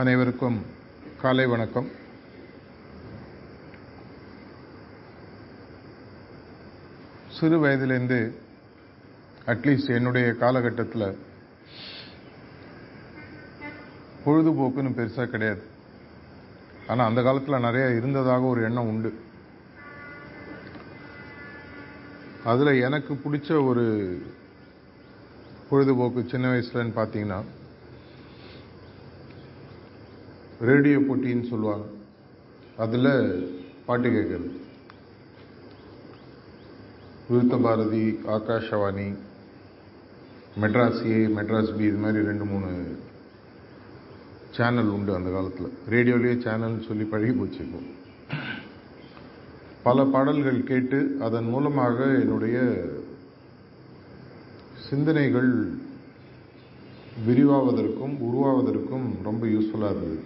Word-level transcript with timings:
அனைவருக்கும் 0.00 0.56
காலை 1.22 1.44
வணக்கம். 1.46 1.88
சிறு 7.36 7.56
வயதிலேருந்து 7.64 8.18
அட்லீஸ்ட் 9.46 9.94
என்னுடைய 9.94 10.32
காலகட்டத்தில் 10.42 11.06
பொழுதுபோக்குன்னு 14.24 14.94
பெருசாக 14.98 15.26
கிடையாது. 15.26 15.62
ஆனால் 16.86 17.08
அந்த 17.08 17.22
காலத்தில் 17.22 17.64
நிறைய 17.68 17.86
இருந்ததாக 18.00 18.52
ஒரு 18.52 18.62
எண்ணம் 18.62 18.88
உண்டு. 18.88 19.12
அதில் 22.44 22.80
எனக்கு 22.88 23.14
பிடிச்ச 23.24 23.64
ஒரு 23.64 23.86
பொழுதுபோக்கு 25.70 26.30
சின்ன 26.34 26.48
வயசுலன்னு 26.52 26.98
பார்த்தீங்கன்னா 27.00 27.42
ரேடியோ 30.68 30.98
போட்டின்னு 30.98 31.48
சொல்லுவாங்க. 31.52 31.86
அதில் 32.84 33.08
பாட்டு 33.86 34.08
கேட்குறது. 34.16 34.50
விருத்த 37.30 37.62
பாரதி 37.62 38.04
ஆகாஷவாணி 38.36 39.08
மெட்ராஸ் 40.62 41.00
ஏ 41.12 41.18
மெட்ராஸ் 41.36 41.76
பி 41.76 41.84
இது 41.84 41.98
மாதிரி 42.04 42.24
ரெண்டு 42.30 42.44
மூணு 42.44 42.70
சேனல் 44.56 44.90
உண்டு 44.96 45.14
அந்த 45.14 45.30
காலத்தில். 45.30 45.70
ரேடியோலேயே 45.90 46.34
சேனல்னு 46.46 46.86
சொல்லி 46.88 47.04
பழகி 47.04 47.32
போச்சு 47.32 47.60
இப்போ. 47.66 47.80
பல 49.86 50.04
பாடல்கள் 50.14 50.64
கேட்டு 50.64 50.98
அதன் 51.20 51.48
மூலமாக 51.54 52.04
என்னுடைய 52.04 52.58
சிந்தனைகள் 54.88 55.52
விரிவாவதற்கும் 57.28 58.14
உருவாவதற்கும் 58.28 59.08
ரொம்ப 59.28 59.46
யூஸ்ஃபுல்லாக 59.46 59.94
இருந்தது. 59.96 60.20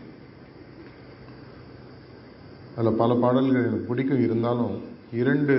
அதில் 2.77 2.99
பல 3.03 3.15
பாடல்கள் 3.15 3.61
எனக்கு 3.61 3.85
பிடிக்கும். 3.89 4.23
இருந்தாலும் 4.23 4.83
இரண்டு 5.13 5.55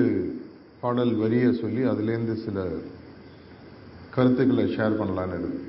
பாடல் 0.82 1.14
வரியை 1.16 1.54
சொல்லி 1.54 1.84
அதுலேருந்து 1.84 2.34
சில 2.36 2.66
கருத்துக்களை 4.16 4.66
ஷேர் 4.76 5.00
பண்ணலான்னு 5.00 5.40
இருக்கு. 5.40 5.66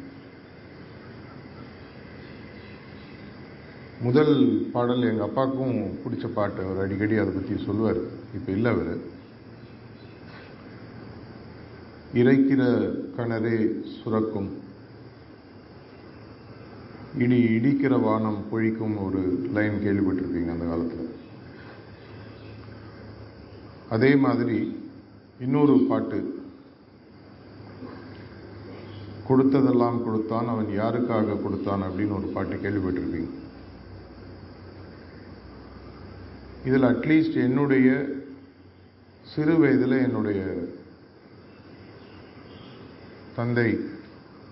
முதல் 4.00 4.68
பாடல் 4.72 5.02
எங்கள் 5.02 5.26
அப்பாவுக்கும் 5.26 5.98
பிடிச்ச 6.04 6.26
பாட்டு. 6.34 6.64
அவர் 6.64 6.84
அடிக்கடி 6.84 7.16
அதை 7.16 7.32
பற்றி 7.32 7.64
சொல்லுவார். 7.64 8.00
இப்போ 8.34 8.52
இல்லை 8.52 8.70
அவர். 8.70 9.16
இறைக்கிற 12.14 12.62
கணரே 13.16 13.56
சுரக்கும். 14.02 14.50
இடி 17.18 17.38
இடிக்கிற 17.44 18.00
வானம் 18.00 18.44
பொழிக்கும் 18.50 19.04
ஒரு 19.04 19.48
லைன் 19.52 19.82
கேள்விப்பட்டிருப்பீங்க 19.84 20.50
அந்த 20.50 20.64
காலத்தில். 20.64 21.26
அதே 23.90 24.16
மாதிரி 24.16 24.56
இன்னொரு 25.40 25.86
பாட்டு. 25.88 26.18
கொடுத்ததெல்லாம் 29.28 30.04
கொடுத்தான் 30.04 30.48
அவன் 30.48 30.66
யாருக்காக 30.66 31.42
கொடுத்தான் 31.42 31.82
அப்படின்னு 31.82 32.16
ஒரு 32.18 32.28
பாட்டு 32.34 32.56
கேள்விப்பட்டிருப்பீங்க. 32.56 33.30
இதில் 36.64 36.82
அட்லீஸ்ட் 36.82 37.36
என்னுடைய 37.46 37.88
சிறு 39.34 39.56
வயதில் 39.58 40.02
என்னுடைய 40.06 40.40
தந்தை 43.36 43.68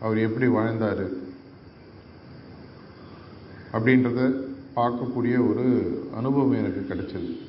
அவர் 0.00 0.18
எப்படி 0.18 0.46
வாழ்ந்தார் 0.46 1.06
அப்படின்றத 3.72 4.20
பார்க்கக்கூடிய 4.76 5.34
ஒரு 5.50 5.66
அனுபவம் 6.14 6.52
எனக்கு 6.52 6.82
கிடைச்சது. 6.88 7.45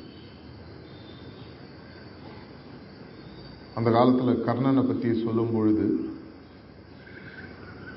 அந்த 3.78 3.90
காலத்தில் 3.96 4.44
கர்ணனை 4.46 4.84
பற்றி 4.86 5.10
சொல்லும் 5.24 5.52
பொழுது 5.56 5.88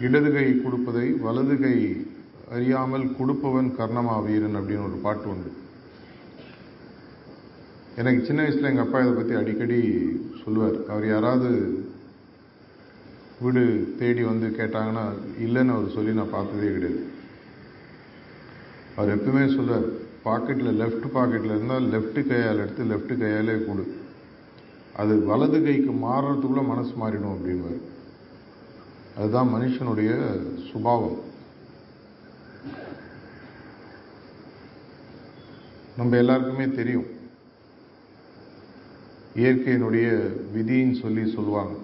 இடது 0.07 0.31
கை 0.35 0.45
கொடுப்பதை 0.65 1.07
வலது 1.25 1.55
கை 1.63 1.77
அறியாமல் 2.55 3.07
கொடுப்பவன் 3.19 3.69
கர்ணமா 3.79 4.15
வீரன் 4.27 4.59
அப்படின்னு 4.59 4.87
ஒரு 4.89 4.99
பாட்டு 5.05 5.27
உண்டு. 5.33 5.51
எனக்கு 8.01 8.21
சின்ன 8.27 8.41
வயசில் 8.43 8.69
எங்கள் 8.71 8.87
அப்பா 8.87 9.01
இதை 9.03 9.13
பற்றி 9.15 9.35
அடிக்கடி 9.41 9.79
சொல்லுவார். 10.43 10.79
அவர் 10.93 11.07
யாராவது 11.13 11.51
வீடு 13.45 13.63
தேடி 14.01 14.23
வந்து 14.31 14.49
கேட்டாங்கன்னா 14.61 15.05
இல்லைன்னு 15.45 15.75
அவர் 15.77 15.95
சொல்லி 15.97 16.13
நான் 16.19 16.35
பார்த்ததே 16.37 16.71
கிடையாது. 16.77 17.03
அவர் 18.97 19.15
எப்பவுமே 19.17 19.45
சொல்லுவார் 19.57 19.89
பாக்கெட்டில் 20.29 20.79
லெஃப்ட் 20.83 21.07
பாக்கெட்டில் 21.17 21.55
இருந்தால் 21.57 21.89
லெஃப்ட் 21.95 22.21
கையால் 22.31 22.63
எடுத்து 22.65 22.91
லெஃப்ட் 22.93 23.15
கையாலே 23.23 23.57
கொடு. 23.69 23.85
அது 24.97 25.25
வலது 25.25 25.62
கைக்கு 25.62 25.93
மாறுறதுக்குள்ள 25.93 26.67
மனசு 26.67 26.95
மாறிடும் 26.95 27.37
அப்படின்வார் 27.37 27.81
அதுதான் 29.17 29.55
மனுஷனுடைய 29.55 30.12
சுபாவம். 30.71 31.28
நம்ம 35.97 36.17
எல்லாருக்குமே 36.17 36.69
தெரியும். 36.69 37.06
இயற்கையினுடைய 39.37 40.33
விதின்னு 40.55 41.01
சொல்லி 41.01 41.33
சொல்லுவாங்க. 41.33 41.78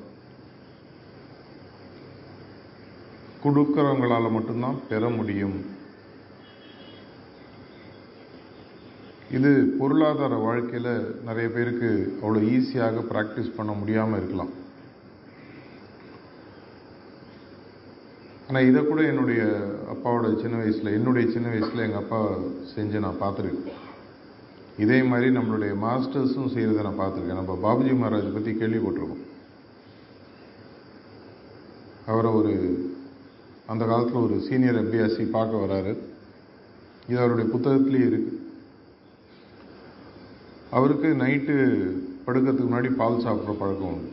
கொடுக்கிறவங்களால 3.45 4.31
மட்டும்தான் 4.31 4.81
பெற 4.89 5.09
முடியும். 5.09 5.76
இது 9.35 9.51
பொருளாதார 9.79 10.35
வாழ்க்கையில் 10.45 10.93
நிறைய 11.29 11.47
பேருக்கு 11.55 11.89
அவ்வளோ 12.21 12.41
ஈஸியாக 12.53 13.03
ப்ராக்டிஸ் 13.11 13.57
பண்ண 13.57 13.73
முடியாமல் 13.79 14.19
இருக்கலாம். 14.21 14.53
ஆனால் 18.49 18.69
இதை 18.69 18.81
கூட 18.83 19.01
என்னுடைய 19.13 19.43
அப்பாவோட 19.93 20.27
சின்ன 20.43 20.57
வயசில் 20.61 20.95
என்னுடைய 20.99 21.25
சின்ன 21.35 21.47
வயசில் 21.49 21.85
எங்கள் 21.87 22.03
அப்பா 22.03 22.21
செஞ்சு 22.75 23.03
நான் 23.07 23.21
பார்த்துருக்கேன். 23.25 23.83
இதே 24.85 25.03
மாதிரி 25.11 25.29
நம்மளுடைய 25.39 25.73
மாஸ்டர்ஸும் 25.87 26.53
செய்கிறத 26.55 26.87
நான் 26.89 27.03
பார்த்துருக்கேன். 27.03 27.41
நம்ம 27.43 27.59
பாபுஜி 27.67 27.95
மகாராஜ் 28.03 28.35
பற்றி 28.37 28.53
கேள்விப்பட்டிருக்கோம். 28.63 29.25
அவரை 32.13 32.33
ஒரு 32.41 32.55
அந்த 33.73 33.85
காலத்தில் 33.85 34.25
ஒரு 34.27 34.39
சீனியர் 34.49 34.81
எம்பிஎஸ்சி 34.85 35.25
பார்க்க 35.37 35.65
வராரு. 35.67 35.95
இது 37.09 37.19
அவருடைய 37.23 37.47
புத்தகத்திலேயே 37.57 38.09
இருக்கு. 38.11 38.33
அவருக்கு 40.71 41.09
நைட்டு 41.23 41.55
படுக்கிறதுக்கு 42.27 42.69
முன்னாடி 42.71 42.91
பால் 42.95 43.25
சாப்பிட்ற 43.25 43.53
பழக்கம் 43.59 43.93
உண்டு. 43.93 44.11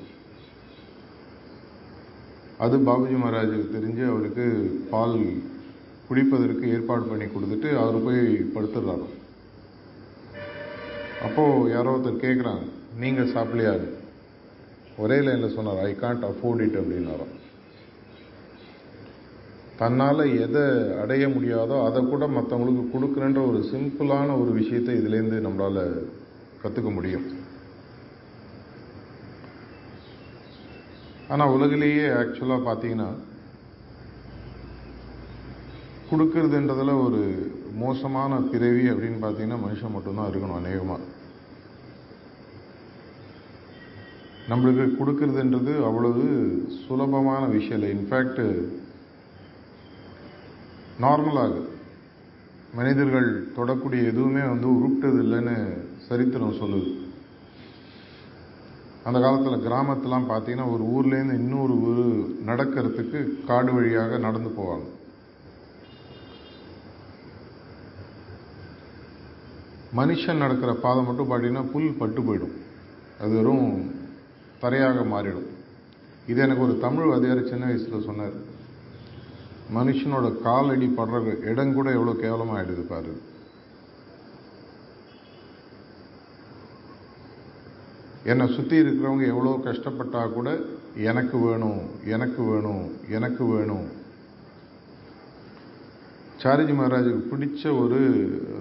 அது 2.58 2.78
பாபுஜி 2.78 3.18
மகாராஜுக்கு 3.22 3.75
தெரிஞ்சு 3.75 4.03
அவருக்கு 4.09 4.46
பால் 4.90 5.18
குடிப்பதற்கு 6.08 6.66
ஏற்பாடு 6.75 7.03
பண்ணி 7.03 7.25
கொடுத்துட்டு 7.25 7.69
அவர் 7.78 8.03
போய் 8.03 8.22
படுத்துடுறாரு 8.56 9.08
அப்போது 11.25 11.72
யாரோ 11.72 11.92
ஒருத்தர் 11.96 12.24
கேட்குறாங்க 12.25 12.63
நீங்கள் 13.00 13.31
சாப்பிடலையாரு 13.36 13.88
ஒரே 14.97 15.22
லைனில் 15.22 15.56
சொன்னார் 15.56 15.80
ஐ 15.80 15.92
கான்ட் 16.02 16.25
அஃபோர்ட் 16.30 16.62
இட் 16.62 16.80
அப்படின்னாரோ. 16.81 17.25
தன்னால் 19.78 20.24
எதை 20.46 20.66
அடைய 21.02 21.28
முடியாதோ 21.28 21.86
அதை 21.86 22.06
கூட 22.06 22.28
மற்றவங்களுக்கு 22.28 22.84
கொடுக்குறன்ற 22.94 23.40
ஒரு 23.50 23.59
சிம்பிளான 23.72 24.42
ஒரு 24.42 24.52
விஷயத்தை 24.52 24.96
இதுலேருந்து 24.96 25.40
நம்மளால் 25.47 25.86
கற்றுக்க 26.63 26.91
முடியும். 26.94 27.25
ஆனால் 31.29 31.53
உலகிலேயே 31.56 32.06
ஆக்சுவலாக 32.22 32.68
பார்த்தீங்கன்னா 32.68 33.09
கொடுக்கறதுன்றதில் 36.12 37.01
ஒரு 37.06 37.21
மோசமான 37.83 38.36
பிறவி 38.51 38.83
அப்படின்னு 38.89 39.19
பார்த்தீங்கன்னா 39.24 39.60
மனுஷன் 39.65 39.94
மட்டும்தான் 39.94 40.30
இருக்கணும் 40.31 40.60
அநேகமாக 40.60 41.01
நம்மளுக்கு 44.50 44.86
கொடுக்கறதுன்றது 45.00 45.74
அவ்வளவு 45.89 46.24
சுலபமான 46.88 47.44
விஷயம் 47.45 47.77
இல்லை. 47.77 47.92
இன்ஃபேக்ட் 47.98 48.42
நார்மலாக 51.04 51.62
மனிதர்கள் 52.80 53.30
தொடக்கூடிய 53.57 54.01
எதுவுமே 54.12 54.44
வந்து 54.54 54.68
உருப்பிட்டது 54.77 55.19
இல்லைன்னு 55.25 55.57
சரித்திரம் 56.08 56.60
சொல்லுது. 56.62 56.92
அந்த 59.08 59.18
காலத்தில் 59.20 59.64
கிராமத்திலாம் 59.68 60.30
பார்த்தீங்கன்னா 60.32 60.68
ஒரு 60.74 60.84
ஊர்லேருந்து 60.96 61.40
இன்னொரு 61.44 61.74
ஊர் 61.88 62.02
நடக்கிறதுக்கு 62.50 63.46
காடு 63.46 63.74
வழியாக 63.74 64.18
நடந்து 64.18 64.50
போவாங்க. 64.50 64.88
மனுஷன் 69.98 70.44
நடக்கிற 70.44 70.74
பாதை 70.84 71.02
மட்டும் 71.04 71.32
பார்த்தீங்கன்னா 71.32 71.66
புல் 71.72 71.98
பட்டு 71.98 72.22
போயிடும். 72.22 72.56
அது 73.20 73.34
வெறும் 73.36 73.68
தரையாக 74.62 75.04
மாறிடும். 75.14 75.50
இது 76.28 76.42
எனக்கு 76.42 76.64
ஒரு 76.64 76.76
தமிழ் 76.86 77.12
அதிகாரி 77.12 77.44
சின்ன 77.50 77.66
வயசில் 77.66 78.06
சொன்னார். 78.06 78.38
மனுஷனோட 79.76 80.28
காலடி 80.48 80.88
படுற 80.98 81.46
இடம் 81.52 81.74
கூட 81.74 81.88
எவ்வளோ 81.92 82.16
கேவலமாயிடுது 82.24 82.84
பாரு. 82.94 83.14
என்னை 88.31 88.46
சுற்றி 88.56 88.75
இருக்கிறவங்க 88.84 89.25
எவ்வளோ 89.34 89.52
கஷ்டப்பட்டால் 89.66 90.36
கூட 90.38 90.50
எனக்கு 91.10 91.38
வேணும் 91.46 91.81
எனக்கு 92.16 92.42
வேணும் 92.52 92.84
எனக்கு 93.18 93.44
வேணும். 93.54 93.88
சாரிஜி 96.44 96.74
மகாராஜுக்கு 96.78 97.24
பிடிச்ச 97.31 97.64
ஒரு 97.81 98.00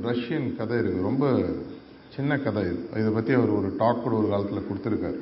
ரஷ்யன் 0.08 0.48
கதை 0.58 0.76
இருக்குது 0.80 1.06
ரொம்ப 1.10 1.26
சின்ன 2.16 2.32
கதை 2.46 2.62
இது. 2.70 2.82
இதை 3.00 3.10
பற்றி 3.16 3.32
அவர் 3.38 3.52
ஒரு 3.58 3.68
டாக் 3.82 4.02
கூட 4.04 4.14
ஒரு 4.20 4.28
காலத்தில் 4.32 4.66
கொடுத்துருக்காரு. 4.68 5.20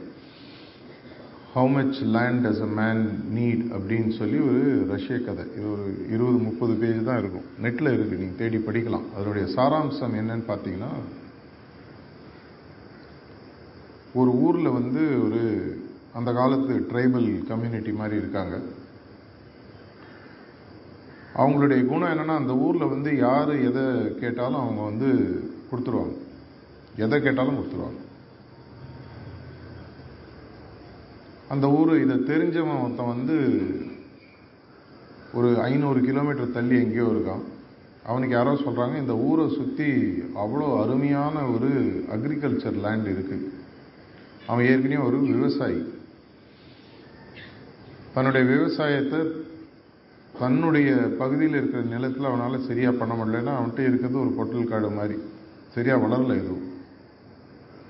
How 1.54 1.70
much 1.76 2.00
land 2.16 2.44
as 2.50 2.64
a 2.66 2.70
man 2.80 3.04
need 3.36 3.62
அப்படின்னு 3.76 4.12
சொல்லி 4.18 4.38
ஒரு 4.48 4.60
ரஷ்ய 4.90 5.16
கதை. 5.28 5.44
இது 5.56 5.66
ஒரு 5.74 5.86
இருபது 6.14 6.38
முப்பது 6.48 6.74
பேஜ் 6.82 7.00
தான் 7.08 7.20
இருக்கும். 7.22 7.48
நெட்டில் 7.64 7.94
இருக்குது 7.94 8.20
நீங்கள் 8.22 8.40
தேடி 8.42 8.60
படிக்கலாம். 8.68 9.08
அதனுடைய 9.16 9.46
சாராம்சம் 9.56 10.16
என்னன்னு 10.20 10.46
பார்த்தீங்கன்னா 10.52 10.92
ஒரு 14.14 14.30
ஊரில் 14.30 14.76
வந்து 14.78 15.24
ஒரு 15.24 15.40
அந்த 16.12 16.32
காலத்து 16.32 16.86
ட்ரைபல் 16.92 17.46
கம்யூனிட்டி 17.46 17.92
மாதிரி 17.92 18.16
இருக்காங்க. 18.16 18.56
அவங்களுடைய 21.34 21.86
குணம் 21.86 22.12
என்னென்னா 22.12 22.36
அந்த 22.36 22.54
ஊரில் 22.56 22.92
வந்து 22.94 23.16
யார் 23.16 23.52
எதை 23.68 23.84
கேட்டாலும் 24.22 24.62
அவங்க 24.62 24.82
வந்து 24.82 25.10
கொடுத்துருவாங்க. 25.70 26.16
எதை 26.96 27.22
கேட்டாலும் 27.22 27.58
கொடுத்துருவாங்க. 27.58 28.00
அந்த 31.48 31.68
ஊர் 31.70 31.94
இதை 32.02 32.16
தெரிஞ்சவன் 32.16 32.82
ஒருத்தன் 32.82 33.12
வந்து 33.14 33.38
ஒரு 35.32 35.60
ஐநூறு 35.60 36.00
கிலோமீட்டர் 36.00 36.52
தள்ளி 36.52 36.76
எங்கேயோ 36.82 37.08
இருக்கான். 37.14 37.44
அவனுக்கு 38.04 38.34
யாரோ 38.34 38.52
சொல்கிறாங்க 38.52 38.96
இந்த 38.96 39.14
ஊரை 39.16 39.48
சுற்றி 39.48 39.88
அவ்வளோ 40.42 40.68
அருமையான 40.82 41.46
ஒரு 41.46 41.70
அக்ரிகல்ச்சர் 42.16 42.78
லேண்ட் 42.84 43.08
இருக்குது 43.14 43.58
அவன் 44.50 44.68
ஏற்கனவே 44.70 45.06
ஒரு 45.08 45.18
விவசாயி. 45.20 45.80
தன்னுடைய 48.14 48.44
விவசாயத்தை 48.54 49.20
தன்னுடைய 50.38 50.90
பகுதியில் 51.20 51.56
இருக்கிற 51.56 51.82
நிலத்தில் 51.82 52.30
அவனால் 52.30 52.66
சரியாக 52.68 52.98
பண்ண 53.00 53.12
முடியலன்னா 53.14 53.52
அவன்கிட்ட 53.58 53.86
இருக்கிறது 53.88 54.20
ஒரு 54.20 54.32
பொட்டல் 54.38 54.70
காடு 54.72 54.90
மாதிரி. 54.90 55.16
சரியாக 55.74 56.02
வளரல 56.04 56.36
எதுவும். 56.42 56.66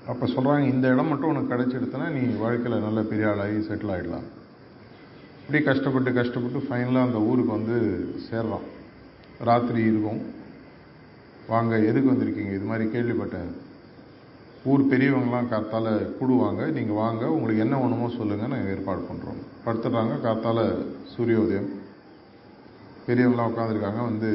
அப்போ 0.07 0.25
சொல்கிறாங்க 0.25 0.67
இந்த 0.73 0.85
இடம் 0.93 1.09
மட்டும் 1.11 1.31
உனக்கு 1.31 1.51
கிடச்சிடுத்துனா 1.51 2.07
நீ 2.09 2.21
வாழ்க்கையில் 2.43 2.85
நல்ல 2.87 3.01
பெரிய 3.01 3.29
ஆளாகி 3.31 3.59
செட்டில் 3.67 3.93
ஆகிடலாம் 3.95 4.27
இப்படி 5.43 5.63
கஷ்டப்பட்டு 5.63 6.13
கஷ்டப்பட்டு 6.13 6.59
ஃபைனலாக 6.67 7.07
அந்த 7.07 7.19
ஊருக்கு 7.29 7.51
வந்து 7.51 7.77
சேர்றான். 8.29 8.67
ராத்திரி 9.49 9.81
இருக்கும். 9.81 10.21
வாங்க 11.47 11.79
எதுக்கு 11.89 12.11
வந்திருக்கீங்க? 12.11 12.53
இது 12.53 12.65
மாதிரி 12.71 12.85
கேள்விப்பட்டேன். 12.95 13.51
ஊர் 14.69 14.81
பெரியவங்களாம் 14.89 15.51
காத்தால 15.51 15.87
கூடுவாங்க. 16.17 16.71
நீங்கள் 16.71 16.99
வாங்க 17.03 17.29
உங்களுக்கு 17.29 17.63
என்ன 17.63 17.77
வேணுமோ 17.77 18.09
சொல்லுங்கள் 18.09 18.51
நாங்கள் 18.53 18.73
ஏற்பாடு 18.73 19.01
பண்ணுறோம் 19.09 19.39
படுத்துடுறாங்க 19.65 20.15
சூரிய 20.23 20.63
சூரியோதயம். 21.13 21.69
பெரியவங்களாம் 23.07 23.51
உட்காந்துருக்காங்க 23.51 24.01
வந்து 24.09 24.31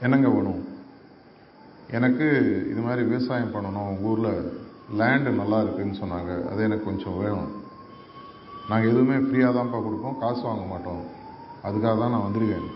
என்னங்க 0.00 0.28
வேணும்? 0.28 0.60
எனக்கு 1.90 2.26
இது 2.70 2.80
மாதிரி 2.80 3.08
விவசாயம் 3.08 3.54
பண்ணணும். 3.54 4.02
ஊரில் 4.02 4.60
லேண்டு 4.98 5.30
நல்லா 5.30 5.60
இருக்குன்னு 5.62 6.00
சொன்னாங்க. 6.02 6.50
அது 6.50 6.62
எனக்கு 6.62 6.84
கொஞ்சம் 6.84 7.18
வேணும். 7.22 7.50
நாங்கள் 8.68 8.90
எதுவுமே 8.90 9.16
ஃப்ரீயாக 9.24 9.56
தான்ப்பா 9.56 9.78
கொடுப்போம். 9.84 10.18
காசு 10.18 10.42
வாங்க 10.42 10.64
மாட்டோம். 10.72 11.02
அதுக்காக 11.64 11.98
தான் 12.02 12.14
நான் 12.14 12.26
வந்திருக்கேன். 12.28 12.68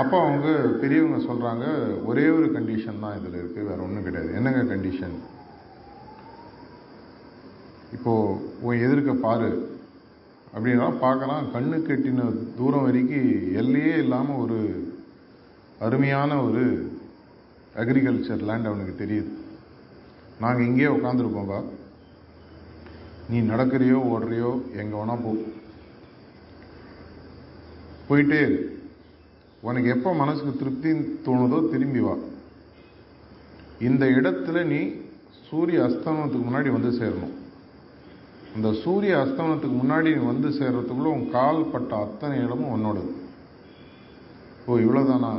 அப்போ 0.00 0.16
அவங்க 0.22 0.48
பெரியவங்க 0.80 1.18
சொல்கிறாங்க 1.28 1.64
ஒரே 2.08 2.24
ஒரு 2.36 2.46
கண்டிஷன் 2.56 3.02
தான் 3.04 3.16
இதில் 3.18 3.38
இருக்குது 3.42 3.68
வேறு 3.68 3.84
ஒன்றும் 3.84 4.06
கிடையாது. 4.06 4.30
என்னங்க 4.38 4.62
கண்டிஷன் 4.72 5.14
இப்போது 7.96 8.36
உன் 8.66 8.82
எதிர்க்க 8.86 9.12
பாரு. 9.26 9.48
அப்படின்னா 10.54 10.86
பார்க்கலாம் 11.04 11.48
கண்ணு 11.54 11.78
கெட்டின 11.86 12.28
தூரம் 12.58 12.86
வரைக்கும் 12.88 13.30
எல்லையே 13.62 13.94
இல்லாமல் 14.04 14.42
ஒரு 14.44 14.58
அருமையான 15.86 16.38
ஒரு 16.42 16.64
அக்ரிகல்ச்சர் 17.82 18.46
லேண்ட் 18.50 18.70
அவனுக்கு 18.70 18.94
தெரியுது. 19.02 19.32
நாங்கள் 20.44 20.66
இங்கேயே 20.68 20.92
உட்காந்துருக்கோம்பா 20.96 21.60
நீ 23.30 23.38
நடக்கிறியோ 23.52 24.00
ஓடுறியோ 24.14 24.50
எங்கே 24.80 24.96
வேணால் 24.98 25.22
போ. 25.24 25.30
போயிட்டே 28.08 28.40
இரு. 28.46 28.58
உனக்கு 29.60 29.88
எப்போ 29.88 30.14
மனசுக்கு 30.14 30.52
திருப்தி 30.56 30.90
தோணுதோ 31.26 31.70
திரும்பி 31.70 32.00
வா. 32.00 32.14
இந்த 33.80 34.06
இடத்துல 34.06 34.64
நீ 34.64 34.80
சூரிய 35.48 35.82
அஸ்தமனத்துக்கு 35.82 36.46
முன்னாடி 36.48 36.70
வந்து 36.76 36.90
சேரணும். 37.00 37.34
அந்த 38.54 38.72
சூரிய 38.72 39.16
அஸ்தமனத்துக்கு 39.16 39.76
முன்னாடி 39.82 40.08
நீ 40.16 40.22
வந்து 40.24 40.48
சேர்றதுக்குள்ளே 40.48 41.12
உன் 41.16 41.30
கால் 41.30 41.70
பட்ட 41.72 41.96
அத்தனை 41.96 42.36
இடமும் 42.44 42.74
உன்னோடது. 42.76 43.12
ஓ 44.66 44.78
இவ்வளோதானா 44.78 45.32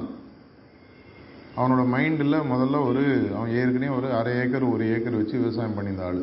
அவனோட 1.60 1.84
மைண்டில் 1.96 2.48
முதல்ல 2.52 2.84
ஒரு 2.90 3.32
அவன் 3.36 3.54
ஏற்கனவே 3.60 3.96
ஒரு 3.96 4.14
அரை 4.14 4.34
ஏக்கர் 4.42 4.72
ஒரு 4.74 4.84
ஏக்கர் 4.96 5.20
வச்சு 5.20 5.40
விவசாயம் 5.40 5.78
பண்ணியிருந்த 5.78 6.06
ஆள். 6.10 6.22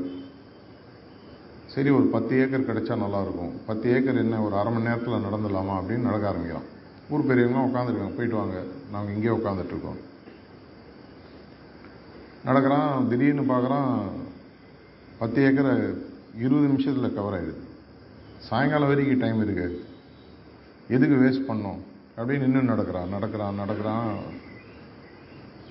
சரி 1.67 1.91
ஒரு 1.91 2.05
பத்து 2.05 2.41
ஏக்கர் 2.43 2.69
கிடைச்சா 2.69 2.97
நல்லாயிருக்கும் 3.03 3.55
பத்து 3.67 3.87
ஏக்கர் 3.95 4.23
என்ன 4.23 4.43
ஒரு 4.43 4.57
அரை 4.57 4.73
மணி 4.73 4.89
நேரத்தில் 4.89 5.27
நடந்துடலாமா 5.27 5.75
அப்படின்னு 5.79 6.09
நடக்க 6.11 6.29
ஆரம்பிக்கிறான். 6.29 6.69
ஊர் 7.13 7.29
பெரியவங்களாம் 7.29 7.69
உட்காந்துருக்காங்க 7.69 8.17
போயிட்டு 8.17 8.37
வாங்க. 8.41 8.59
நாங்கள் 8.93 9.15
இங்கேயே 9.15 9.37
உட்காந்துட்ருக்கோம். 9.39 9.99
நடக்கிறான் 12.45 13.09
திடீர்னு 13.11 13.45
பார்க்குறான் 13.53 13.91
பத்து 15.19 15.41
ஏக்கரை 15.49 15.75
இருபது 16.45 16.67
நிமிஷத்தில் 16.67 17.17
கவர் 17.17 17.37
ஆகிடுது 17.37 17.63
சாயங்காலம் 18.49 18.89
வரைக்கும் 18.89 19.23
டைம் 19.25 19.43
இருக்கு. 19.45 19.69
எதுக்கு 20.89 21.17
வேஸ்ட் 21.23 21.49
பண்ணோம்? 21.51 21.79
அப்படின்னு 22.17 22.49
இன்னும் 22.49 22.73
நடக்கிறான் 22.73 23.09
நடக்கிறான் 23.09 23.61
நடக்கிறான். 23.63 24.11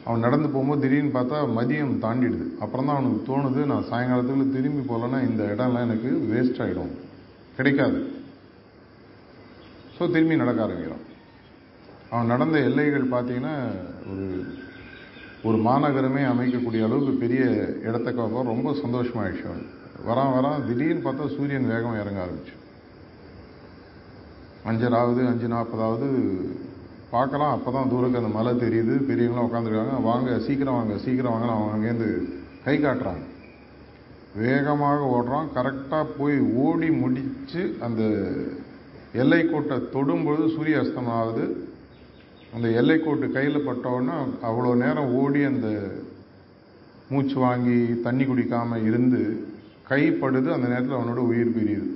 அவன் 0.06 0.26
நடந்து 0.26 0.48
போகும்போது 0.50 0.82
திடீர்னு 0.84 1.16
பார்த்தா 1.18 1.38
மதியம் 1.58 1.94
தாண்டிடுது. 2.06 2.46
அப்புறம் 2.64 2.88
தான் 2.88 2.98
அவனுக்கு 2.98 3.22
தோணுது 3.30 3.62
நான் 3.72 3.90
சாயங்காலத்துக்குள்ள 3.92 4.48
திரும்பி 4.56 4.94
போகலன்னா 4.94 5.22
இந்த 5.30 5.44
இடம்லாம் 5.54 5.86
எனக்கு 5.88 6.10
வேஸ்ட் 6.32 6.62
ஆகிடும் 6.66 6.94
கிடைக்காது. 7.58 8.00
ஸோ 9.98 10.12
திரும்பி 10.12 10.36
நடக்க 10.36 10.62
ஆரம்பிக்கிறான். 10.64 11.06
அவன் 12.14 12.32
நடந்த 12.32 12.58
எல்லைகள் 12.70 13.14
பார்த்தீங்கன்னா 13.14 13.54
ஒரு 14.12 14.26
ஒரு 15.48 15.58
மாநகரமே 15.68 16.24
அமைக்கக்கூடிய 16.32 16.82
அளவுக்கு 16.88 17.14
பெரிய 17.22 17.44
இடத்த 17.88 18.12
கவர் 18.12 18.52
ரொம்ப 18.52 18.74
சந்தோஷமாகிடுச்சு 18.82 19.48
அவன் 19.50 19.64
வரான் 20.08 20.36
வரான் 20.36 20.66
திடீர்னு 20.68 21.06
பார்த்தா 21.06 21.26
சூரியன் 21.36 21.72
வேகம் 21.72 22.00
இறங்க 22.02 22.20
ஆரம்பிச்சு. 22.26 22.54
அஞ்சராவது 24.70 25.22
அஞ்சு 25.32 25.48
நாற்பதாவது 25.56 26.08
பார்க்கலாம். 27.16 27.56
அப்போ 27.56 27.72
தான் 27.72 27.90
தூரக்கு 27.90 28.22
அந்த 28.22 28.32
மலை 28.38 28.54
தெரியுது. 28.66 28.94
பெரியவங்களாம் 29.10 29.50
உட்காந்துருக்காங்க 29.50 29.98
வாங்க 30.10 30.38
சீக்கிரம் 30.46 30.78
வாங்க 30.80 30.98
சீக்கிரம் 31.06 31.34
வாங்க 31.34 31.52
அவங்க 31.56 31.76
அங்கேருந்து 31.76 32.12
கை 32.66 32.78
காட்டுறாங்க. 32.78 33.26
வேகமாக 34.44 35.10
ஓடுறான். 35.16 35.52
கரெக்டாக 35.58 36.06
போய் 36.20 36.40
ஓடி 36.66 36.90
முடித்து 37.02 37.64
அந்த 37.88 38.04
எல்லைக்கோட்டை 39.24 39.78
தொடும்பொழுது 39.96 40.46
சூரிய 40.56 40.78
அஸ்தமனம் 40.84 41.20
ஆகுது. 41.22 41.46
அந்த 42.54 42.68
எல்லைக்கோட்டு 42.80 43.28
கையில் 43.32 43.68
பட்டோன்னா 43.68 44.16
அவ்வளோ 44.42 44.76
நேரம் 44.76 45.14
ஓடி 45.14 45.44
அந்த 45.44 45.68
மூச்சு 47.10 47.38
வாங்கி 47.40 47.78
தண்ணி 48.02 48.26
குடிக்காமல் 48.26 48.86
இருந்து 48.86 49.22
கைப்படுது 49.90 50.50
அந்த 50.54 50.68
நேரத்தில் 50.68 50.98
அவனோட 50.98 51.22
உயிர் 51.30 51.56
பிரியுது. 51.56 51.88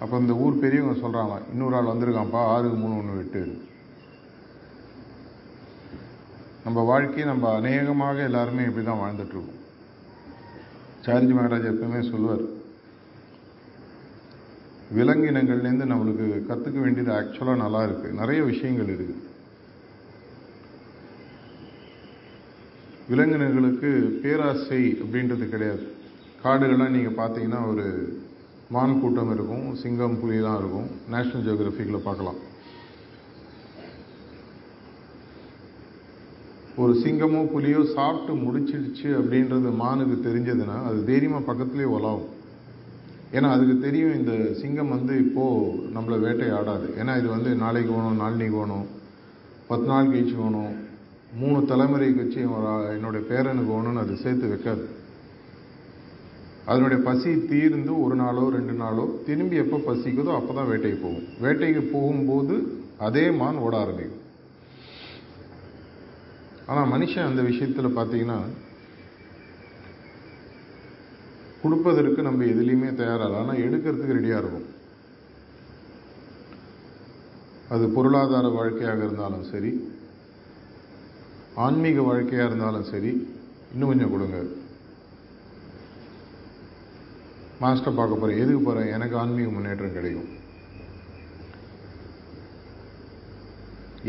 அப்போ 0.00 0.14
இந்த 0.18 0.34
ஊர் 0.34 0.60
பெரியவங்க 0.60 0.94
சொல்கிறாங்க 1.00 1.34
இன்னொரு 1.52 1.76
ஆள் 1.76 1.90
வந்திருக்கான்ப்பா 1.92 2.40
ஆறுக்கு 2.52 2.76
மூணு 2.76 2.98
ஒன்று 2.98 3.18
விட்டு 3.18 3.42
நம்ம 6.64 6.80
வாழ்க்கையை 6.82 7.24
நம்ம 7.28 7.50
அநேகமாக 7.58 8.22
எல்லாருமே 8.22 8.64
இப்படி 8.64 8.84
தான் 8.86 9.02
வாழ்ந்துட்டுருக்கோம் 9.02 9.58
சாரிஜி 11.06 11.34
மகாராஜ் 11.34 11.70
எப்பவுமே 11.70 12.00
சொல்லுவார் 12.10 12.44
விலங்கினங்கள்லேருந்து 14.96 15.86
நம்மளுக்கு 15.92 16.26
கற்றுக்க 16.48 16.78
வேண்டியது 16.84 17.10
ஆக்சுவலாக 17.18 17.62
நல்லா 17.64 17.80
இருக்குது 17.88 18.18
நிறைய 18.20 18.40
விஷயங்கள் 18.50 18.90
இருக்குது. 18.94 19.22
விலங்கினங்களுக்கு 23.12 23.90
பேராசை 24.22 24.82
அப்படின்றது 25.04 25.46
கிடையாது. 25.54 25.84
காடுகள்லாம் 26.44 26.94
நீங்கள் 26.96 27.18
பார்த்தீங்கன்னா 27.20 27.60
ஒரு 27.72 27.86
மான் 28.74 29.00
கூட்டம் 29.00 29.32
இருக்கும் 29.34 29.66
சிங்கம் 29.82 30.18
புலிலாம் 30.22 30.58
இருக்கும். 30.60 30.88
நேஷ்னல் 31.14 31.44
ஜியோகிராஃபிக்கில் 31.46 32.06
பார்க்கலாம். 32.08 32.40
ஒரு 36.82 36.92
சிங்கமோ 37.02 37.40
புலியோ 37.54 37.80
சாப்பிட்டு 37.96 38.34
முடிச்சிடுச்சு 38.44 39.08
அப்படின்றது 39.18 39.70
மானுக்கு 39.82 40.16
தெரிஞ்சதுன்னா 40.28 40.76
அது 40.90 41.00
தைரியமாக 41.10 41.46
பக்கத்துலேயே 41.48 41.90
உலாவும். 41.96 42.30
ஏன்னா 43.36 43.50
அதுக்கு 43.54 43.74
தெரியும் 43.84 44.16
இந்த 44.20 44.32
சிங்கம் 44.60 44.94
வந்து 44.94 45.14
இப்போது 45.24 45.76
நம்மளை 45.94 46.16
வேட்டையாடாது. 46.24 46.86
ஏன்னா 47.00 47.12
இது 47.20 47.28
வந்து 47.34 47.50
நாளைக்கு 47.62 47.92
வேணும் 47.96 48.20
நாளைக்கு 48.22 48.56
வேணும் 48.62 48.88
பத்து 49.68 49.86
நாள் 49.90 50.10
கழிச்சு 50.10 50.34
வேணும். 50.40 50.72
மூணு 51.40 51.58
தலைமுறை 51.70 52.08
கழிச்சு 52.16 52.40
என்னுடைய 52.96 53.22
பேரனுக்கு 53.30 53.72
வேணும்னு 53.74 54.02
அது 54.04 54.22
சேர்த்து 54.24 54.50
வைக்காது. 54.52 54.84
அதனுடைய 56.70 56.98
பசி 57.06 57.30
தீர்ந்து 57.52 57.92
ஒரு 58.04 58.16
நாளோ 58.22 58.42
ரெண்டு 58.56 58.74
நாளோ 58.82 59.04
திரும்பி 59.28 59.56
எப்போ 59.62 59.78
பசிக்குதோ 59.86 60.34
அப்போ 60.40 60.52
தான் 60.58 60.68
வேட்டைக்கு 60.72 60.98
போகும். 61.04 61.24
வேட்டைக்கு 61.44 61.82
போகும்போது 61.94 62.56
அதே 63.06 63.24
மான் 63.38 63.62
ஓட 63.66 63.74
ஆரம்பிக்கும். 63.84 64.20
ஆனால் 66.70 66.90
மனுஷன் 66.92 67.28
அந்த 67.30 67.42
விஷயத்தில் 67.48 67.96
பார்த்தீங்கன்னா 67.96 68.38
கொடுப்பதற்கு 71.62 72.20
நம்ம 72.26 72.44
எதுலேயுமே 72.52 72.88
தயாராக 73.00 73.40
ஆனால் 73.40 73.62
எடுக்கிறதுக்கு 73.64 74.16
ரெடியாக 74.18 74.42
இருக்கும் 74.42 74.68
அது 77.74 77.84
பொருளாதார 77.96 78.46
வாழ்க்கையாக 78.56 79.04
இருந்தாலும் 79.06 79.46
சரி 79.52 79.70
ஆன்மீக 81.66 82.02
வாழ்க்கையாக 82.08 82.48
இருந்தாலும் 82.48 82.90
சரி 82.90 83.12
இன்னும் 83.72 83.90
கொஞ்சம் 83.90 84.12
கொடுங்க. 84.12 84.38
மாஸ்டர் 87.62 87.98
பார்க்க 87.98 88.20
போகிறேன் 88.20 88.40
எதுக்கு 88.42 88.62
போகிறேன் 88.62 88.92
எனக்கு 88.96 89.16
ஆன்மீக 89.22 89.50
முன்னேற்றம் 89.50 89.96
கிடைக்கும். 89.96 90.30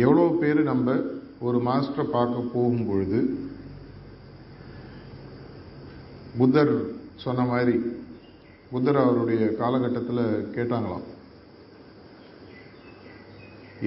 எவ்வளோ 0.05 0.24
பேர் 0.41 0.62
நம்ம 0.72 0.95
ஒரு 1.48 1.57
மாஸ்டரை 1.67 2.05
பார்க்க 2.17 2.51
போகும் 2.53 2.86
பொழுது 2.89 3.19
புத்தர் 6.39 6.74
சொன்ன 7.15 7.46
மாதிரி 7.46 7.75
புத்தர் 8.72 9.00
அவருடைய 9.01 9.43
காலகட்டத்தில் 9.62 10.24
கேட்டாங்களாம் 10.55 11.08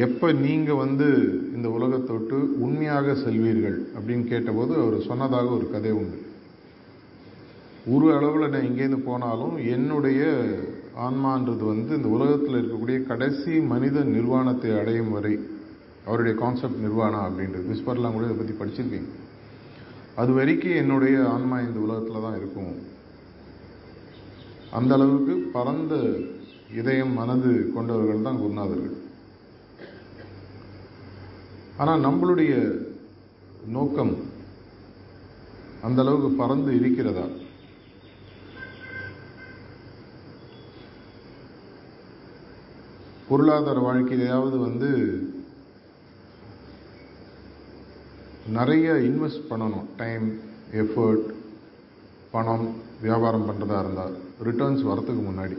எப்போ 0.04 0.32
நீங்கள் 0.32 0.80
வந்து 0.82 1.06
இந்த 1.54 1.68
உலகத்தொட்டு 1.68 2.36
உண்மையாக 2.64 3.12
செல்வீர்கள்? 3.12 3.76
அப்படின்னு 3.96 4.24
கேட்டபோது 4.24 4.72
அவர் 4.82 4.96
சொன்னதாக 5.00 5.48
ஒரு 5.48 5.70
கதை 5.70 5.90
உண்டு. 5.90 6.18
ஒரு 7.94 8.06
அளவில் 8.16 8.52
நான் 8.52 8.66
எங்கேருந்து 8.68 9.00
போனாலும் 9.08 9.56
என்னுடைய 9.56 10.22
ஆன்மான்றது 11.06 11.64
வந்து 11.72 11.96
இந்த 11.96 12.08
உலகத்தில் 12.08 12.58
இருக்கக்கூடிய 12.60 13.06
கடைசி 13.06 13.52
மனித 13.72 14.00
நிர்வாணத்தை 14.00 14.78
அடையும் 14.80 15.10
வரை 15.10 15.34
அவருடைய 16.06 16.38
கான்செப்ட் 16.42 16.84
நிர்வாணம் 16.86 17.26
அப்படின்றது. 17.26 17.64
விஸ்பர்லாம் 17.72 18.16
கூட 18.16 18.26
இதை 18.26 18.36
பற்றி 18.36 18.56
படிச்சிருக்கீங்க. 18.60 19.10
அது 20.16 20.32
வரைக்கும் 20.32 20.80
என்னுடைய 20.82 21.28
ஆன்மா 21.28 21.60
இந்த 21.60 21.78
உலகத்தில் 21.78 22.24
தான் 22.26 22.36
இருக்கும். 22.36 22.74
அந்த 24.78 24.92
அளவுக்கு 24.96 25.34
பரந்த 25.56 25.94
இதயம் 26.78 27.12
மனது 27.18 27.50
கொண்டவர்கள் 27.74 28.24
தான் 28.26 28.40
குருநாதர்கள். 28.42 28.96
ஆனால் 31.82 32.04
நம்மளுடைய 32.06 32.54
நோக்கம் 33.76 34.14
அந்த 35.86 35.98
அளவுக்கு 36.02 36.30
பறந்து 36.42 36.70
இருக்கிறதா? 36.80 37.26
பொருளாதார 43.28 43.78
வாழ்க்கையிலையாவது 43.86 44.58
வந்து 44.66 44.90
நிறைய 48.58 48.92
இன்வெஸ்ட் 49.08 49.48
பண்ணணும். 49.50 49.88
டைம் 50.02 50.28
எஃபர்ட் 50.82 51.26
பணம் 52.34 52.68
வியாபாரம் 53.00 53.48
பண்ணுறதா 53.48 53.80
இருந்தால். 53.84 54.16
ரிட்டர்ன்ஸ் 54.44 54.86
வரத்துக்கு 54.88 55.22
முன்னாடி. 55.26 55.56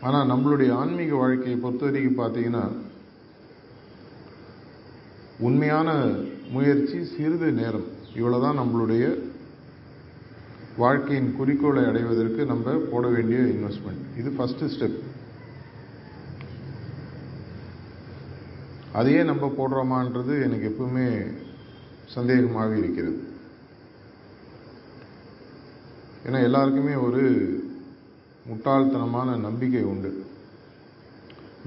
ஆனால் 0.00 0.28
நம்மளுடைய 0.28 0.72
ஆன்மீக 0.72 1.14
வாழ்க்கையை 1.14 1.60
பொறுத்த 1.60 1.84
வரைக்கும் 1.84 2.18
பார்த்தீங்கன்னா 2.18 2.64
உண்மையான 5.38 6.12
முயற்சி 6.50 7.04
சிறிது 7.04 7.52
நேரம். 7.52 7.86
இவ்வளோதான் 8.14 8.60
நம்மளுடைய 8.60 9.32
வாழ்க்கையின் 10.76 11.36
குறிக்கோளை 11.36 11.84
அடைவதற்கு 11.84 12.44
நம்ம 12.44 12.72
போட 12.92 13.08
வேண்டிய 13.08 13.40
இன்வெஸ்ட்மெண்ட் 13.40 14.04
இது 14.18 14.30
ஃபஸ்ட்டு 14.30 14.70
ஸ்டெப் 14.74 14.98
அதையே 18.92 19.22
நம்ம 19.22 19.46
போடுறோமான்றது 19.58 20.42
எனக்கு 20.42 20.66
எப்பவுமே 20.72 21.06
சந்தேகமாக 22.14 22.76
இருக்கிறது. 22.76 23.33
ஏன்னா 26.24 26.42
எல்லாருக்குமே 26.42 26.94
ஒரு 26.94 27.22
முட்டாள்தனமான 28.48 29.36
நம்பிக்கை 29.38 29.82
உண்டு. 29.82 30.24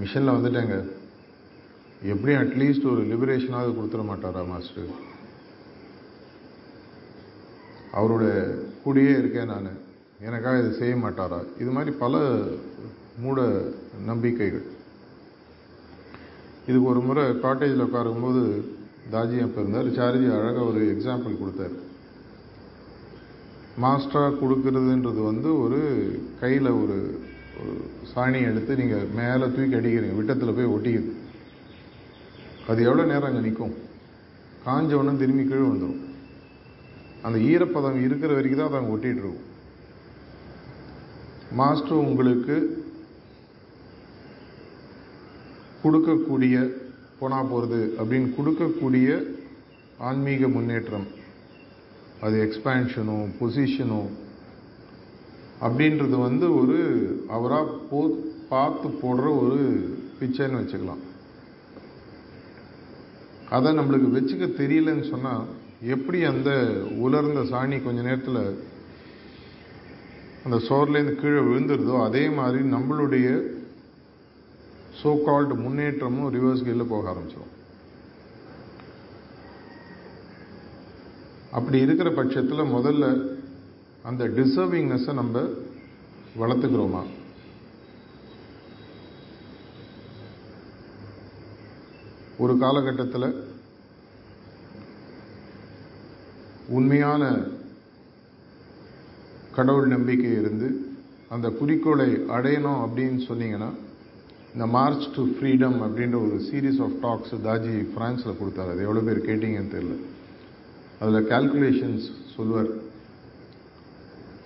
மிஷனில் 0.01 0.35
வந்துட்டேங்க. 0.37 0.89
எப்படியும் 2.03 2.41
அட்லீஸ்ட் 2.41 2.91
ஒரு 2.91 3.01
லிபரேஷனாவது 3.01 3.71
கொடுத்துட 3.71 4.05
மாட்டாரா 4.05 4.47
மாஸ்டர் 4.47 5.05
அவரோட 7.93 8.25
கூடியே 8.85 9.17
இருக்கேன் 9.17 9.45
நான். 9.45 9.85
எனக்காக 10.21 10.59
இதை 10.59 10.71
செய்ய 10.77 10.95
மாட்டாரா? 10.95 11.61
இது 11.61 11.71
மாதிரி 11.71 11.95
பல 11.97 12.43
மூட 13.19 13.63
நம்பிக்கைகள். 14.05 14.65
இதுக்கு 16.67 16.87
ஒரு 16.87 16.99
முறை 16.99 17.23
காட்டேஜில் 17.23 17.83
உட்காரும்போது 17.83 18.61
தாஜி 19.11 19.41
அப்போ 19.41 19.61
இருந்தார். 19.61 19.87
சாரிஜி 19.87 20.39
அழகாக 20.39 20.65
ஒரு 20.65 20.79
எக்ஸாம்பிள் 20.79 21.37
கொடுத்தாரு. 21.43 21.85
மாஸ்டராக 23.83 24.37
கொடுக்கறதுன்றது 24.39 25.21
வந்து 25.29 25.49
ஒரு 25.63 25.79
கையில் 26.39 26.69
ஒரு 26.81 26.97
ஒரு 27.59 27.73
சாணி 28.11 28.39
எடுத்து 28.49 28.79
நீங்கள் 28.79 29.11
மேலே 29.19 29.45
தூக்கி 29.55 29.77
அடிக்கிறீங்க 29.79 30.17
விட்டத்தில் 30.17 30.55
போய் 30.57 30.73
ஒட்டிக்குது 30.75 31.13
அது 32.69 32.79
எவ்வளோ 32.87 33.03
நேரம் 33.11 33.29
அங்கே 33.29 33.43
நிற்கும் 33.45 33.75
காஞ்ச 34.65 34.91
உடனே 34.99 35.21
திரும்பி 35.21 35.43
கீழே 35.43 35.65
வந்துடும் 35.67 36.01
அந்த 37.25 37.37
ஈரப்பதம் 37.51 38.01
இருக்கிற 38.07 38.31
வரைக்கும் 38.37 38.61
தான் 38.61 38.69
அதை 38.69 38.79
அங்கே 38.81 38.95
ஒட்டிகிட்டு 38.95 39.31
மாஸ்டர் 41.59 42.05
உங்களுக்கு 42.07 42.55
கொடுக்கக்கூடிய 45.83 46.55
போனா 47.19 47.39
போகிறது 47.51 47.81
அப்படின்னு 47.99 48.29
கொடுக்கக்கூடிய 48.37 49.07
ஆன்மீக 50.07 50.47
முன்னேற்றம். 50.55 51.07
அது 52.21 52.35
எக்ஸ்பேன்ஷனோ 52.45 53.17
பொசிஷனோ 53.39 54.01
அப்படின்றது 55.61 56.15
வந்து 56.19 56.55
ஒரு 56.55 56.77
அவராக 57.27 57.75
போ 57.89 57.99
பார்த்து 58.49 58.87
போடுற 59.01 59.25
ஒரு 59.41 59.59
பிக்சர்னு 60.19 60.59
வச்சுக்கலாம். 60.61 61.03
அதை 63.49 63.71
நம்மளுக்கு 63.73 64.09
வச்சுக்க 64.15 64.45
தெரியலன்னு 64.61 65.09
சொன்னால் 65.09 65.45
எப்படி 65.95 66.23
அந்த 66.23 66.49
உலர்ந்த 67.05 67.41
சாணி 67.41 67.83
கொஞ்ச 67.83 68.01
நேரத்தில் 68.01 68.41
அந்த 70.45 70.57
சோர்லேருந்து 70.69 71.15
கீழே 71.15 71.41
விழுந்துருதோ 71.47 72.03
அதே 72.03 72.29
மாதிரி 72.29 72.63
நம்மளுடைய 72.75 73.27
சோ 75.03 75.23
கால்டு 75.25 75.55
முன்னேற்றமும் 75.55 76.33
ரிவர்ஸ் 76.33 76.63
கீழே 76.63 76.83
போக 76.83 77.09
ஆரம்பிச்சிடும் 77.11 77.53
அப்படி 81.57 81.77
இருக்கிற 81.85 82.09
பட்சத்தில் 82.17 82.71
முதல்ல 82.77 83.05
அந்த 84.09 84.23
டிசர்விங்னஸை 84.37 85.13
நம்ம 85.19 85.43
வளர்த்துக்கிறோமா? 86.39 87.01
ஒரு 92.43 92.53
காலகட்டத்தில் 92.63 93.29
உண்மையான 96.77 97.23
கடவுள் 99.57 99.87
நம்பிக்கை 99.87 100.31
இருந்து 100.41 100.69
அந்த 101.35 101.47
குறிக்கோளை 101.59 102.09
அடையணும் 102.35 102.81
அப்படின்னு 102.85 103.19
சொன்னீங்கன்னா 103.29 103.71
இந்த 104.53 104.67
மார்ச் 104.75 105.07
டு 105.15 105.23
ஃப்ரீடம் 105.31 105.79
அப்படின்ற 105.87 106.19
ஒரு 106.25 106.37
சீரீஸ் 106.49 106.83
ஆஃப் 106.85 106.99
டாக்ஸ் 107.05 107.33
தாஜி 107.47 107.75
ஃப்ரான்ஸில் 107.93 108.39
கொடுத்தாரு. 108.41 108.71
அது 108.73 108.85
எவ்வளோ 108.89 109.03
பேர் 109.07 109.25
கேட்டிங்கன்னு 109.29 109.73
தெரியல. 109.75 109.97
அதில் 110.99 111.27
கால்குலேஷன்ஸ் 111.31 112.05
சொல்லுவார். 112.35 112.69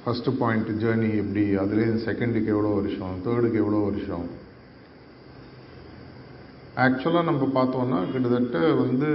ஃபஸ்ட்டு 0.04 0.32
பாயிண்ட் 0.40 0.70
ஜேர்னி 0.84 1.10
எப்படி 1.22 1.44
அதுலேருந்து 1.62 2.06
செகண்டுக்கு 2.08 2.50
எவ்வளோ 2.56 2.72
வருஷம் 2.78 3.20
தேர்டுக்கு 3.26 3.60
எவ்வளோ 3.64 3.82
வருஷம். 3.90 4.26
ஆக்சுவலாக 6.86 7.30
நம்ம 7.30 7.48
பார்த்தோன்னா 7.58 8.00
கிட்டத்தட்ட 8.12 8.60
வந்து 8.84 9.10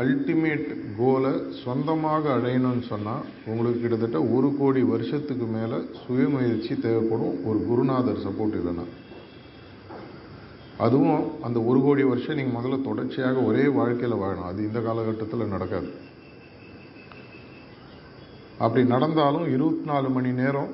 அல்டிமேட் 0.00 0.68
கோலை 0.98 1.32
சொந்தமாக 1.64 2.24
அடையணும்னு 2.36 2.84
சொன்னால் 2.92 3.24
உங்களுக்கு 3.50 3.80
கிட்டத்தட்ட 3.80 4.20
ஒரு 4.36 4.48
கோடி 4.60 4.82
வருஷத்துக்கு 4.92 5.46
மேலே 5.56 5.78
சுயமுயற்சி 6.02 6.74
தேவைப்படும் 6.86 7.36
ஒரு 7.48 7.58
குருநாதர் 7.68 8.24
சப்போர்ட் 8.26 8.56
இல்லைன்னா. 8.60 8.86
அதுவும் 10.86 11.26
அந்த 11.48 11.58
ஒரு 11.70 11.80
கோடி 11.86 12.04
வருஷம் 12.12 12.38
நீங்கள் 12.38 12.56
முதல்ல 12.58 12.78
தொடர்ச்சியாக 12.88 13.42
ஒரே 13.50 13.66
வாழ்க்கையில் 13.80 14.22
வாழணும். 14.22 14.48
அது 14.52 14.62
இந்த 14.68 14.80
காலகட்டத்தில் 14.88 15.52
நடக்காது. 15.56 15.90
அப்படி 18.64 18.82
நடந்தாலும் 18.94 19.46
இருபத்தி 19.54 19.84
நாலு 19.90 20.08
மணி 20.16 20.30
நேரம் 20.40 20.72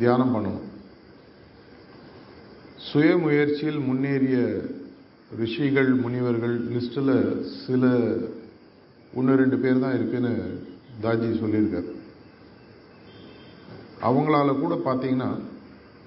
தியானம் 0.00 0.32
பண்ணணும் 0.34 0.70
சுய 2.86 3.10
முயற்சியில் 3.24 3.80
முன்னேறிய 3.88 4.38
ரிஷிகள் 5.40 5.90
முனிவர்கள் 6.04 6.56
லிஸ்ட்டில் 6.74 7.14
சில 7.62 7.84
ஒன்று 9.18 9.38
ரெண்டு 9.42 9.56
பேர் 9.62 9.82
தான் 9.84 9.96
இருக்குன்னு 9.98 10.32
தாஜி 11.04 11.28
சொல்லியிருக்கார். 11.42 11.88
அவங்களால 14.08 14.56
கூட 14.62 14.74
பார்த்தீங்கன்னா 14.88 15.30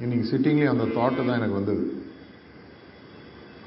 இன்றைக்கி 0.04 0.26
சிட்டிங்லேயே 0.32 0.74
அந்த 0.74 0.86
தாட்டு 0.98 1.22
தான் 1.28 1.40
எனக்கு 1.40 1.60
வந்தது. 1.60 1.86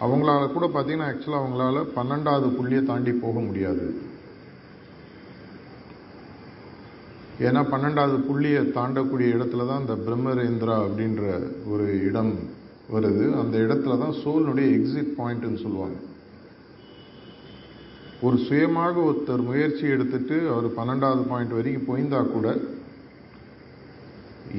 அவங்களால 0.04 0.44
கூட 0.56 0.66
பார்த்தீங்கன்னா 0.74 1.10
ஆக்சுவலாக 1.10 1.42
அவங்களால 1.42 1.82
பன்னெண்டாவது 1.96 2.48
புள்ளியை 2.58 2.82
தாண்டி 2.90 3.12
போக 3.24 3.38
முடியாது. 3.48 3.86
ஏன்னா 7.46 7.60
பன்னெண்டாவது 7.72 8.16
புள்ளியை 8.28 8.62
தாண்டக்கூடிய 8.76 9.28
இடத்துல 9.36 9.66
தான் 9.68 9.82
இந்த 9.84 9.94
பிரம்மரேந்திரா 10.06 10.74
அப்படின்ற 10.86 11.22
ஒரு 11.72 11.86
இடம் 12.08 12.32
வருது. 12.94 13.24
அந்த 13.40 13.54
இடத்துல 13.64 13.96
தான் 14.02 14.16
சோலினுடைய 14.22 14.68
எக்ஸிட் 14.78 15.12
பாயிண்ட்டுன்னு 15.18 15.62
சொல்லுவாங்க. 15.64 15.98
ஒரு 18.26 18.36
சுயமாக 18.46 18.96
ஒருத்தர் 19.08 19.46
முயற்சி 19.50 19.84
எடுத்துட்டு 19.94 20.36
அவர் 20.54 20.66
பன்னெண்டாவது 20.78 21.22
பாயிண்ட் 21.30 21.56
வரைக்கும் 21.58 21.88
போயிருந்தா 21.88 22.20
கூட 22.34 22.48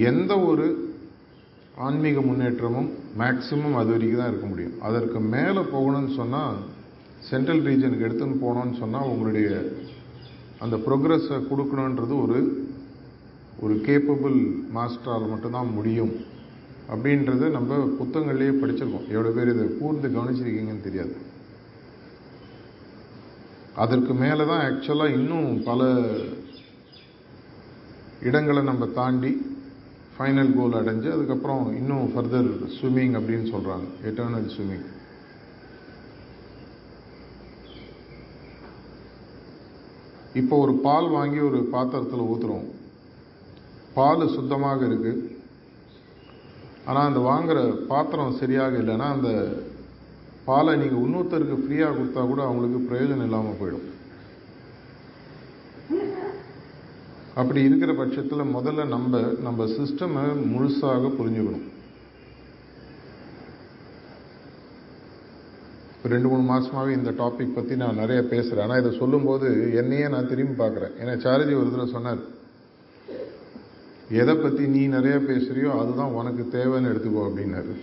எந்த 0.10 0.32
ஒரு 0.50 0.66
ஆன்மீக 1.88 2.20
முன்னேற்றமும் 2.30 2.90
மேக்சிமம் 3.22 3.78
அது 3.82 3.92
வரைக்கும் 3.94 4.22
தான் 4.22 4.32
இருக்க 4.32 4.48
முடியும். 4.52 4.76
அதற்கு 4.88 5.20
மேலே 5.36 5.62
போகணும்னு 5.76 6.14
சொன்னால் 6.20 6.58
சென்ட்ரல் 7.30 7.64
ரீஜனுக்கு 7.70 8.08
எடுத்துன்னு 8.08 8.44
போனோம்னு 8.46 8.76
சொன்னால் 8.84 9.10
உங்களுடைய 9.14 9.50
அந்த 10.64 10.76
ப்ரோக்ரஸை 10.86 11.38
கொடுக்கணுன்றது 11.52 12.16
ஒரு 12.26 12.40
ஒரு 13.64 13.76
கேப்பபிள் 13.88 14.38
மாஸ்டரால் 14.78 15.32
மட்டும்தான் 15.32 15.74
முடியும். 15.78 16.14
அப்படின்றத 16.94 17.50
நம்ம 17.58 17.78
புத்தகங்கள்லேயே 18.00 18.54
படிச்சிருக்கோம். 18.62 19.10
எவ்வளோ 19.16 19.34
பேர் 19.36 19.54
இதை 19.54 19.66
கூர்ந்து 19.80 20.08
கவனிச்சிருக்கீங்கன்னு 20.16 20.88
தெரியாது. 20.88 21.16
அதற்கு 23.84 24.14
மேலே 24.22 24.44
தான் 24.52 24.64
ஆக்சுவலாக 24.70 25.16
இன்னும் 25.18 25.50
பல 25.70 25.82
இடங்களை 28.30 28.62
நம்ம 28.70 28.86
தாண்டி 28.98 29.32
ஃபைனல் 30.16 30.52
கோல் 30.58 30.80
அடைஞ்சு 30.80 31.08
அதுக்கப்புறம் 31.14 31.64
இன்னும் 31.78 32.10
ஃபர்தர் 32.14 32.50
ஸ்விம்மிங் 32.74 33.16
அப்படின்னு 33.20 33.48
சொல்கிறாங்க 33.54 33.88
எட்டர்னல் 34.10 34.50
ஸ்விம்மிங் 34.56 34.86
இப்போ 40.42 40.58
ஒரு 40.66 40.74
பால் 40.86 41.10
வாங்கி 41.16 41.40
ஒரு 41.48 41.62
பாத்திரத்தில் 41.74 42.30
ஊற்றுறோம் 42.34 42.68
பால் 43.98 44.34
சுத்தமாக 44.38 44.82
இருக்குது 44.90 45.22
ஆனால் 46.90 47.08
அந்த 47.10 47.22
வாங்குகிற 47.30 47.60
பாத்திரம் 47.92 48.40
சரியாக 48.42 48.80
இல்லைன்னா 48.82 49.08
அந்த 49.16 49.30
பாலை 50.48 50.72
நீங்கள் 50.82 51.04
இன்னொருத்தருக்கு 51.06 51.58
ஃப்ரீயாக 51.64 51.96
கொடுத்தா 51.98 52.22
கூட 52.30 52.42
அவங்களுக்கு 52.46 52.80
பிரயோஜனம் 52.90 53.28
இல்லாமல் 53.28 53.60
போயிடும். 53.60 53.88
அப்படி 57.42 57.60
இருக்கிற 57.68 57.92
பட்சத்தில் 58.00 58.54
முதல்ல 58.56 58.86
நம்ம 58.96 59.20
நம்ம 59.46 59.68
சிஸ்டமை 59.76 60.24
முழுசாக 60.54 61.12
புரிஞ்சுக்கணும். 61.20 61.68
ரெண்டு 66.14 66.28
மூணு 66.30 66.44
மாதமாகவே 66.50 66.92
இந்த 66.98 67.12
டாபிக் 67.22 67.56
பற்றி 67.56 67.74
நான் 67.82 68.00
நிறைய 68.02 68.22
பேசுகிறேன் 68.32 68.66
ஆனால் 68.66 68.82
இதை 68.82 68.92
சொல்லும்போது 69.02 69.48
என்னையே 69.82 70.06
நான் 70.14 70.30
திரும்பி 70.32 70.56
பார்க்குறேன். 70.62 70.96
ஏன்னா 71.02 71.14
சாரஜி 71.26 71.54
ஒரு 71.60 71.70
தடவை 71.74 71.90
சொன்னார் 71.98 72.22
எதை 74.20 74.34
பற்றி 74.36 74.64
நீ 74.68 74.88
நிறைய 74.88 75.16
பேசுகிறியோ 75.18 75.72
அதுதான் 75.82 76.16
உனக்கு 76.20 76.44
தேவைன்னு 76.58 76.90
எடுத்துக்கோ 76.92 77.22
அப்படின்னாரு. 77.28 77.74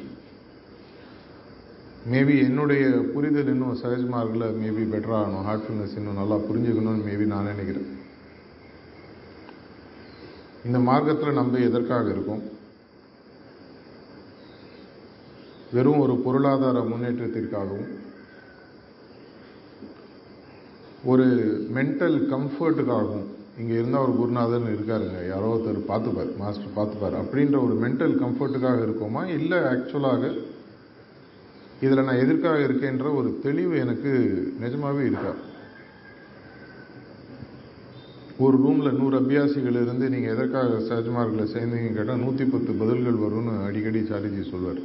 மேபி 2.12 2.34
என்னுடைய 2.46 2.84
புரிதல் 3.14 3.50
இன்னும் 3.52 3.80
சகஜமாக 3.82 4.22
இருக்கல. 4.24 4.48
மேபி 4.62 4.82
பெட்டராக 4.92 5.20
ஆகணும் 5.20 5.46
ஹார்ட்ஃபுல்னஸ் 5.48 5.96
இன்னும் 5.96 6.20
நல்லா 6.20 6.36
புரிஞ்சுக்கணும்னு 6.48 7.06
மேபி 7.08 7.26
நான் 7.32 7.50
நினைக்கிறேன். 7.52 7.88
இந்த 10.64 10.78
மார்க்கத்தில் 10.78 11.38
நம்ம 11.40 11.58
எதற்காக 11.58 12.10
இருக்கும்? 12.10 12.42
வெறும் 15.72 16.02
ஒரு 16.04 16.16
பொருளாதார 16.26 16.78
முன்னேற்றத்திற்காகவும் 16.92 17.90
ஒரு 21.04 21.26
மென்டல் 21.74 22.16
கம்ஃபர்ட்டுக்காகவும் 22.34 23.28
இங்கே 23.60 23.74
இருந்தால் 23.78 24.04
ஒரு 24.06 24.12
குருநாதன் 24.18 24.72
இருக்காருங்க. 24.74 25.18
யாரோ 25.32 25.46
ஒருத்தர் 25.54 25.78
பார்த்துப்பார் 25.90 26.30
மாஸ்டர் 26.42 26.76
பார்த்துப்பார். 26.76 27.16
அப்படின்ற 27.22 27.56
ஒரு 27.66 27.74
மென்டல் 27.84 28.14
கம்ஃபர்ட்டுக்காக 28.22 28.80
இருக்கோமா? 28.86 29.22
இல்லை 29.38 29.58
ஆக்சுவலாக 29.72 30.30
இதில் 31.84 32.06
நான் 32.06 32.22
எதற்காக 32.24 32.58
இருக்கேன்ற 32.66 33.08
ஒரு 33.18 33.28
தெளிவு 33.46 33.74
எனக்கு 33.84 34.12
நிஜமாகவே 34.64 35.02
இருக்கா? 35.10 35.32
ஒரு 38.44 38.56
ரூமில் 38.64 38.96
நூறு 38.98 39.14
அபியாசிகள் 39.20 39.78
இருந்து 39.82 40.06
நீங்கள் 40.12 40.34
எதற்காக 40.34 40.80
சஜ்மார்களை 40.88 41.46
சேர்ந்தீங்க 41.54 41.90
கேட்டால் 41.94 42.22
நூற்றி 42.24 42.44
பத்து 42.52 42.72
பதில்கள் 42.82 43.22
வரும்னு 43.24 43.54
அடிக்கடி 43.68 44.00
சாரிஜி 44.10 44.42
சொல்வார். 44.50 44.80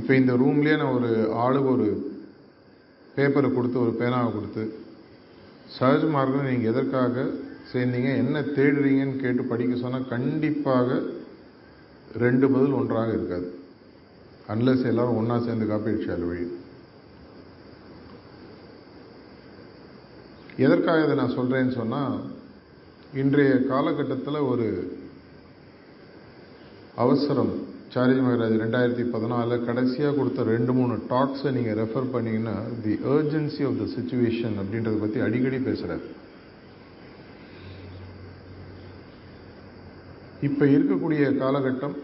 இப்போ 0.00 0.12
இந்த 0.20 0.32
ரூம்லேயே 0.42 0.76
நான் 0.82 0.96
ஒரு 0.98 1.10
ஆளுக்கு 1.42 1.70
ஒரு 1.76 1.88
பேப்பரை 3.16 3.50
கொடுத்து 3.56 3.78
ஒரு 3.84 3.92
பேனாவை 4.00 4.30
கொடுத்து 4.36 4.64
சகஜ 5.78 6.10
மார்க்கம் 6.10 6.44
நீங்கள் 6.44 6.72
எதற்காக 6.72 7.30
சேர்ந்தீங்க 7.72 8.16
என்ன 8.16 8.40
தேடுறீங்கன்னு 8.40 9.16
கேட்டு 9.16 9.42
படிக்க 9.42 9.76
சொன்னால் 9.76 10.08
கண்டிப்பாக 10.08 11.02
ரெண்டு 12.18 12.50
பதில் 12.50 12.72
ஒன்றாக 12.72 13.12
இருக்காது. 13.12 13.58
அன்லஸ் 14.48 14.86
எல்லோரும் 14.86 15.16
ஒன்றா 15.16 15.38
சேர்ந்து 15.38 15.66
காப்பி 15.66 15.90
அடிச்சால் 15.90 16.26
வழி. 16.26 16.46
எதற்காக 20.56 21.04
இதை 21.04 21.14
நான் 21.16 21.36
சொல்கிறேன்னு 21.38 21.74
சொன்னால் 21.74 22.32
இன்றைய 23.14 23.54
காலகட்டத்தில் 23.66 24.48
ஒரு 24.50 24.98
அவசரம் 26.94 27.54
சாரிஜி 27.92 28.22
மகராஜ் 28.22 28.54
ரெண்டாயிரத்தி 28.62 29.04
பதினாலில் 29.12 29.64
கடைசியாக 29.66 30.14
கொடுத்த 30.16 30.44
ரெண்டு 30.50 30.72
மூணு 30.78 30.94
டாக்ஸை 31.10 31.50
நீங்கள் 31.56 31.78
ரெஃபர் 31.80 32.12
பண்ணீங்கன்னா 32.14 32.54
the 32.84 32.94
urgency 33.12 33.62
of 33.68 33.78
the 33.80 33.86
situation 33.94 34.56
அப்படின்றத 34.62 34.98
பற்றி 35.02 35.20
அடிக்கடி 35.26 35.58
பேசுகிறார் 35.68 36.04
இப்போ 40.48 40.64
இருக்கக்கூடிய 40.74 41.22
காலகட்டம் 41.42 41.94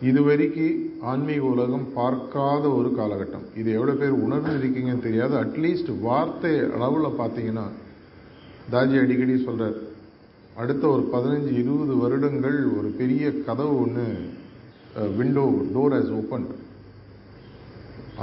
இதுவரைக்கும் 0.00 0.76
ஆன்மீக 1.10 1.42
உலகம் 1.52 1.86
பார்க்காத 1.96 2.64
ஒரு 2.78 2.90
காலகட்டம். 2.98 3.46
இது 3.60 3.68
எவ்வளோ 3.72 3.94
பேர் 4.00 4.22
உணர்ந்து 4.24 4.52
இருக்கீங்கன்னு 4.58 5.06
தெரியாது 5.06 5.34
அட்லீஸ்ட் 5.42 5.90
வார்த்தை 6.06 6.52
அளவில் 6.76 7.18
பார்த்தீங்கன்னா 7.20 7.66
தாஜி 8.72 8.96
அடிக்கடி 9.02 9.36
சொல்கிறார் 9.48 9.78
அடுத்த 10.62 10.84
ஒரு 10.94 11.02
பதினஞ்சு 11.12 11.50
இருபது 11.62 11.94
வருடங்கள் 12.02 12.56
ஒரு 12.78 12.88
பெரிய 13.00 13.24
கதவு 13.48 13.74
ஒன்று 13.82 14.06
விண்டோ 15.18 15.44
டோர் 15.74 15.94
ஹஸ் 15.96 16.14
ஓப்பன் 16.20 16.46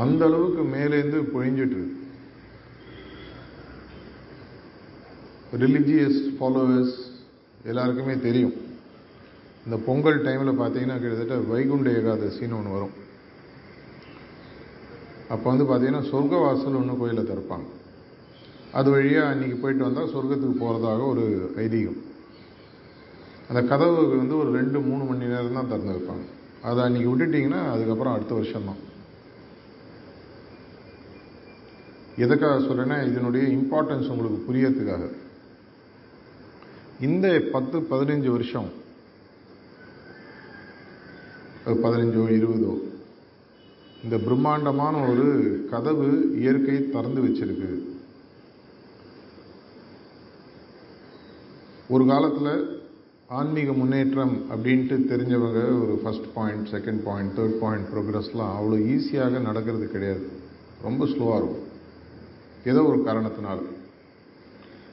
அந்த 0.04 0.22
அளவுக்கு 0.30 0.64
மேலேருந்து 0.74 1.20
பொழிஞ்சிட்டு 1.34 1.82
ரிலிஜியஸ் 5.64 6.20
ஃபாலோவர்ஸ் 6.38 6.96
எல்லாருக்குமே 7.72 8.16
தெரியும். 8.26 8.56
இந்த 9.66 9.78
பொங்கல் 9.86 10.20
டைமில் 10.26 10.60
பார்த்தீங்கன்னா 10.62 10.98
கிட்டத்தட்ட 11.04 11.36
வைகுண்ட 11.52 11.90
ஏகாதசின்னு 12.00 12.58
ஒன்று 12.58 12.76
வரும். 12.76 12.96
அப்போ 15.34 15.46
வந்து 15.52 15.68
பார்த்தீங்கன்னா 15.70 16.04
சொர்க்க 16.12 16.42
வாசல் 16.46 16.80
ஒன்று 16.82 17.00
கோயிலில் 17.00 17.30
திறப்பாங்க. 17.32 17.68
அது 18.80 18.90
வழியாக 18.96 19.32
அன்றைக்கி 19.32 19.58
போயிட்டு 19.62 19.88
வந்தால் 19.88 20.14
சொர்க்கத்துக்கு 20.16 20.58
போகிறதாக 20.64 21.02
ஒரு 21.14 21.26
ஐதீகம். 21.66 22.02
அந்த 23.48 23.62
கதவு 23.72 24.18
வந்து 24.18 24.38
ஒரு 24.38 24.50
ரெண்டு 24.60 24.80
மூணு 24.80 25.04
மணி 25.04 25.26
நேரம் 25.32 25.58
தான் 25.58 25.70
திறந்து 25.72 25.96
வைப்பாங்க 25.96 26.26
அதை 26.68 26.80
அன்றைக்கி 26.86 27.10
விட்டுட்டிங்கன்னா 27.10 27.62
அதுக்கப்புறம் 27.74 28.14
அடுத்த 28.14 28.34
வருஷம்தான். 28.36 28.82
எதுக்காக 32.24 32.58
சொல்கிறேன்னா 32.66 32.98
இதனுடைய 33.10 33.46
இம்பார்ட்டன்ஸ் 33.58 34.12
உங்களுக்கு 34.14 34.40
புரியறதுக்காக. 34.48 35.06
இந்த 37.08 37.28
பத்து 37.54 37.78
பதினஞ்சு 37.92 38.30
வருஷம் 38.36 38.70
பதினஞ்சோ 41.84 42.24
இருபதோ 42.38 42.74
இந்த 44.04 44.18
பிரம்மாண்டமான 44.26 44.96
ஒரு 45.12 45.28
கதவு 45.72 46.08
இயற்கை 46.42 46.76
திறந்து 46.96 47.22
வச்சிருக்கு. 47.26 47.70
ஒரு 51.94 52.04
காலத்தில் 52.12 52.75
ஆன்மீக 53.28 53.72
முன்னேற்றம் 53.72 54.34
அப்படின்ட்டு 54.52 54.96
தெரிஞ்சவங்க 55.12 55.62
ஒரு 55.84 56.02
first 56.04 56.28
point 56.34 56.68
second 56.72 57.00
point 57.04 57.40
third 57.40 57.56
point 57.62 57.88
ப்ரோக்ரஸ்லாம் 57.94 58.52
அவ்வளோ 58.58 58.78
ஈஸியாக 58.94 59.40
நடக்கிறது 59.40 59.92
கிடையாது. 59.92 60.30
ரொம்ப 60.82 61.06
ஸ்லோவாக 61.06 61.38
இருக்கும். 61.38 61.64
ஏதோ 62.66 62.84
ஒரு 62.84 63.00
காரணத்தினால. 63.08 63.58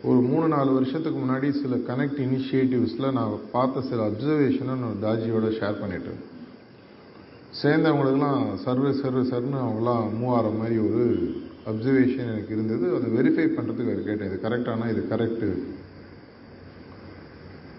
ஒரு 0.03 0.21
மூணு 0.21 0.49
நாலு 0.49 0.73
வருஷத்துக்கு 0.73 1.19
முன்னாடி 1.19 1.51
சில 1.51 1.77
கனெக்ட் 1.77 2.23
இனிஷியேட்டிவ்ஸில் 2.27 3.13
நான் 3.13 3.35
பார்த்த 3.53 3.83
சில 3.83 4.09
அப்சர்வேஷனை 4.09 4.79
நான் 4.85 5.03
தாஜியோட 5.03 5.51
ஷேர் 5.59 5.81
பண்ணிட்டேன் 5.83 6.21
சேர்ந்தவங்களுக்கெல்லாம் 7.63 8.55
சர்வே 8.55 8.93
சர்வே 9.03 9.29
சர்னு 9.29 9.61
அவங்களாம் 9.67 10.09
மூவ் 10.21 10.35
ஆகிற 10.39 10.55
மாதிரி 10.59 10.79
ஒரு 10.79 11.05
அப்சர்வேஷன் 11.67 12.33
எனக்கு 12.33 12.55
இருந்தது. 12.57 12.95
அதை 12.97 13.09
வெரிஃபை 13.19 13.47
பண்ணுறதுக்கு 13.59 13.93
அவர் 13.93 14.09
கேட்டேன் 14.11 14.29
இது 14.31 14.41
கரெக்டானா 14.49 14.91
இது 14.91 15.05
கரெக்டு 15.11 15.51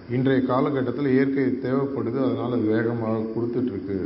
இன்றைய 0.10 0.42
காலகட்டத்தில் 0.46 1.08
இயற்கை 1.08 1.44
தேவைப்படுது 1.44 2.24
அதனால் 2.24 2.52
அது 2.52 2.62
வேகமாக 2.62 3.18
கொடுத்துட்ருக்கு. 3.18 3.98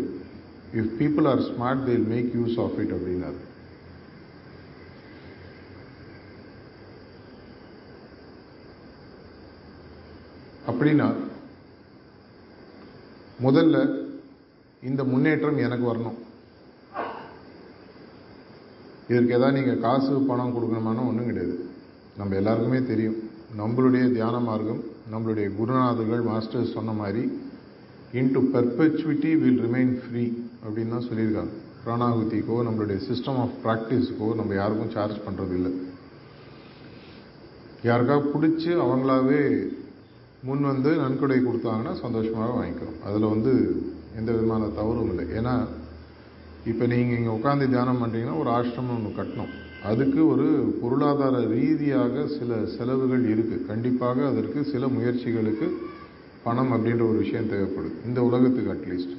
If 0.74 0.92
people 1.00 1.28
are 1.28 1.40
smart 1.40 1.90
they 1.90 1.98
make 1.98 2.34
use 2.36 2.60
of 2.64 2.80
it 2.80 2.92
அப்படின்னாரு. 2.92 3.40
அப்படின்னா 10.72 11.14
முதல்ல 13.44 14.06
இந்த 14.82 15.04
முன்னேற்றம் 15.04 15.58
எனக்கு 15.58 15.94
வரணும். 15.94 16.18
இதற்கு 19.08 19.34
ஏதாவது 19.34 19.58
நீங்கள் 19.58 19.80
காசு 19.80 20.22
பணம் 20.22 20.56
கொடுக்கணுமானோ 20.56 21.08
ஒன்றும் 21.08 21.26
கிடையாது. 21.26 21.70
நம்ம 22.18 22.36
எல்லாருக்குமே 22.36 22.86
தெரியும். 22.86 23.30
நம்மளுடைய 23.58 24.12
தியான 24.12 24.40
மார்க்கம் 24.40 24.96
நம்மளுடைய 25.12 25.48
குருநாதர்கள் 25.58 26.24
மாஸ்டர்ஸ் 26.32 26.76
சொன்ன 26.78 26.94
மாதிரி 27.02 27.24
into 28.20 28.40
perpetuity 28.54 29.32
will 29.44 29.62
remain 29.66 29.94
free 30.02 30.26
அப்படின்னு 30.66 30.94
தான் 30.96 31.08
சொல்லியிருக்காங்க. 31.10 31.54
பிராணாகுதிக்கோ 31.84 32.56
நம்மளுடைய 32.68 32.98
சிஸ்டம் 33.08 33.40
ஆஃப் 33.44 33.58
ப்ராக்டிஸுக்கோ 33.66 34.30
நம்ம 34.40 34.56
யாருக்கும் 34.62 34.94
சார்ஜ் 34.96 35.26
பண்ணுறதில்லை 35.26 35.72
யாருக்காவது 37.90 38.32
பிடிச்சி 38.34 38.72
அவங்களாவே 38.86 39.42
முன் 40.48 40.64
வந்து 40.72 40.92
நன்கொடை 41.04 41.38
கொடுத்தாங்கன்னா 41.46 41.94
சந்தோஷமாக 42.04 42.56
வாங்கிக்கிறோம். 42.58 42.98
அதில் 43.08 43.32
வந்து 43.34 43.54
எந்த 44.20 44.30
விதமான 44.36 44.68
தவறும் 44.80 45.10
இல்லை. 45.14 45.26
ஏன்னா 45.40 45.54
இப்போ 46.72 46.84
நீங்கள் 46.94 47.18
இங்கே 47.20 47.34
உட்காந்து 47.38 47.72
தியானம் 47.74 48.02
பண்ணுறீங்கன்னா 48.02 48.40
ஒரு 48.44 48.50
ஆசிரமம் 48.58 48.96
ஒன்று 48.98 49.18
கட்டணும். 49.20 49.54
அதுக்கு 49.88 50.28
ஒரு 50.28 50.46
பொருளாதார 50.82 51.36
ரீதியாக 51.52 52.26
சில 52.28 52.56
செலவுகள் 52.78 53.24
இருக்குது 53.34 53.66
கண்டிப்பாக 53.66 54.26
அதற்கு 54.28 54.64
சில 54.64 54.88
முயற்சிகளுக்கு 54.88 55.68
பணம் 56.44 56.72
அப்படின்ற 56.74 57.04
ஒரு 57.10 57.18
விஷயம் 57.18 57.52
தேவைப்படுது 57.52 57.96
இந்த 58.06 58.20
உலகத்துக்கு 58.22 58.74
அட்லீஸ்ட் 58.74 59.16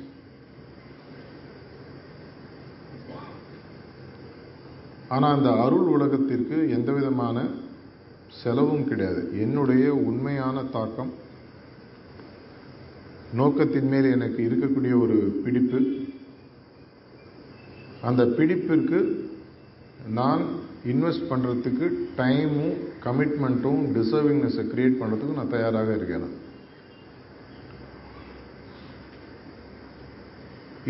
ஆனால் 5.08 5.36
அந்த 5.36 5.50
அருள் 5.64 5.86
உலகத்திற்கு 5.86 6.56
எந்த 6.68 6.92
விதமான 6.92 7.36
செலவும் 8.42 8.88
கிடையாது. 8.88 9.20
என்னுடைய 9.40 9.94
உண்மையான 10.08 10.64
தாக்கம் 10.64 11.12
நோக்கத்தின் 13.34 13.88
மேல் 13.88 14.10
எனக்கு 14.10 14.40
இருக்கக்கூடிய 14.42 14.94
ஒரு 15.00 15.16
பிடிப்பு 15.44 15.80
அந்த 18.02 18.24
பிடிப்பிற்கு 18.36 18.98
நான் 20.16 20.42
இன்வெஸ்ட் 20.86 21.28
பண்ணுறதுக்கு 21.30 21.86
டைமும் 22.16 22.76
கமிட்மெண்ட்டும் 23.04 23.80
டிசர்விங்னஸை 23.96 24.64
க்ரியேட் 24.70 25.00
பண்ணுறதுக்கு 25.00 25.38
நான் 25.38 25.54
தயாராக 25.56 25.94
இருக்கேன் 25.94 26.46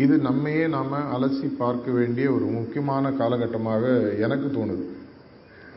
இது 0.03 0.17
நம்மையே 0.17 0.67
நாம் 0.67 0.93
அலசி 1.15 1.47
பார்க்க 1.57 1.91
வேண்டிய 1.91 2.31
ஒரு 2.31 2.45
முக்கியமான 2.45 3.11
காலகட்டமாக 3.11 3.85
எனக்கு 4.25 4.47
தோணுது. 4.47 4.85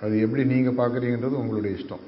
அது 0.00 0.20
எப்படி 0.20 0.44
நீங்கள் 0.44 0.78
பார்க்குறீங்கன்றது 0.80 1.40
உங்களுடைய 1.42 1.76
இஷ்டம். 1.78 2.04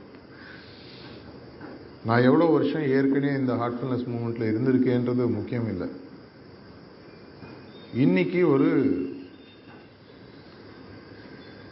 நான் 2.04 2.22
எவ்வளோ 2.22 2.44
வருஷம் 2.44 2.86
ஏற்கனவே 2.96 3.34
இந்த 3.38 3.52
ஹார்ட்ஃபுல்னஸ் 3.54 4.06
மூமெண்ட்டில் 4.12 4.50
இருந்திருக்கேன்றது 4.52 5.26
முக்கியம் 5.38 5.68
இல்லை. 5.68 5.88
இன்னைக்கு 7.92 8.48
ஒரு 8.48 8.70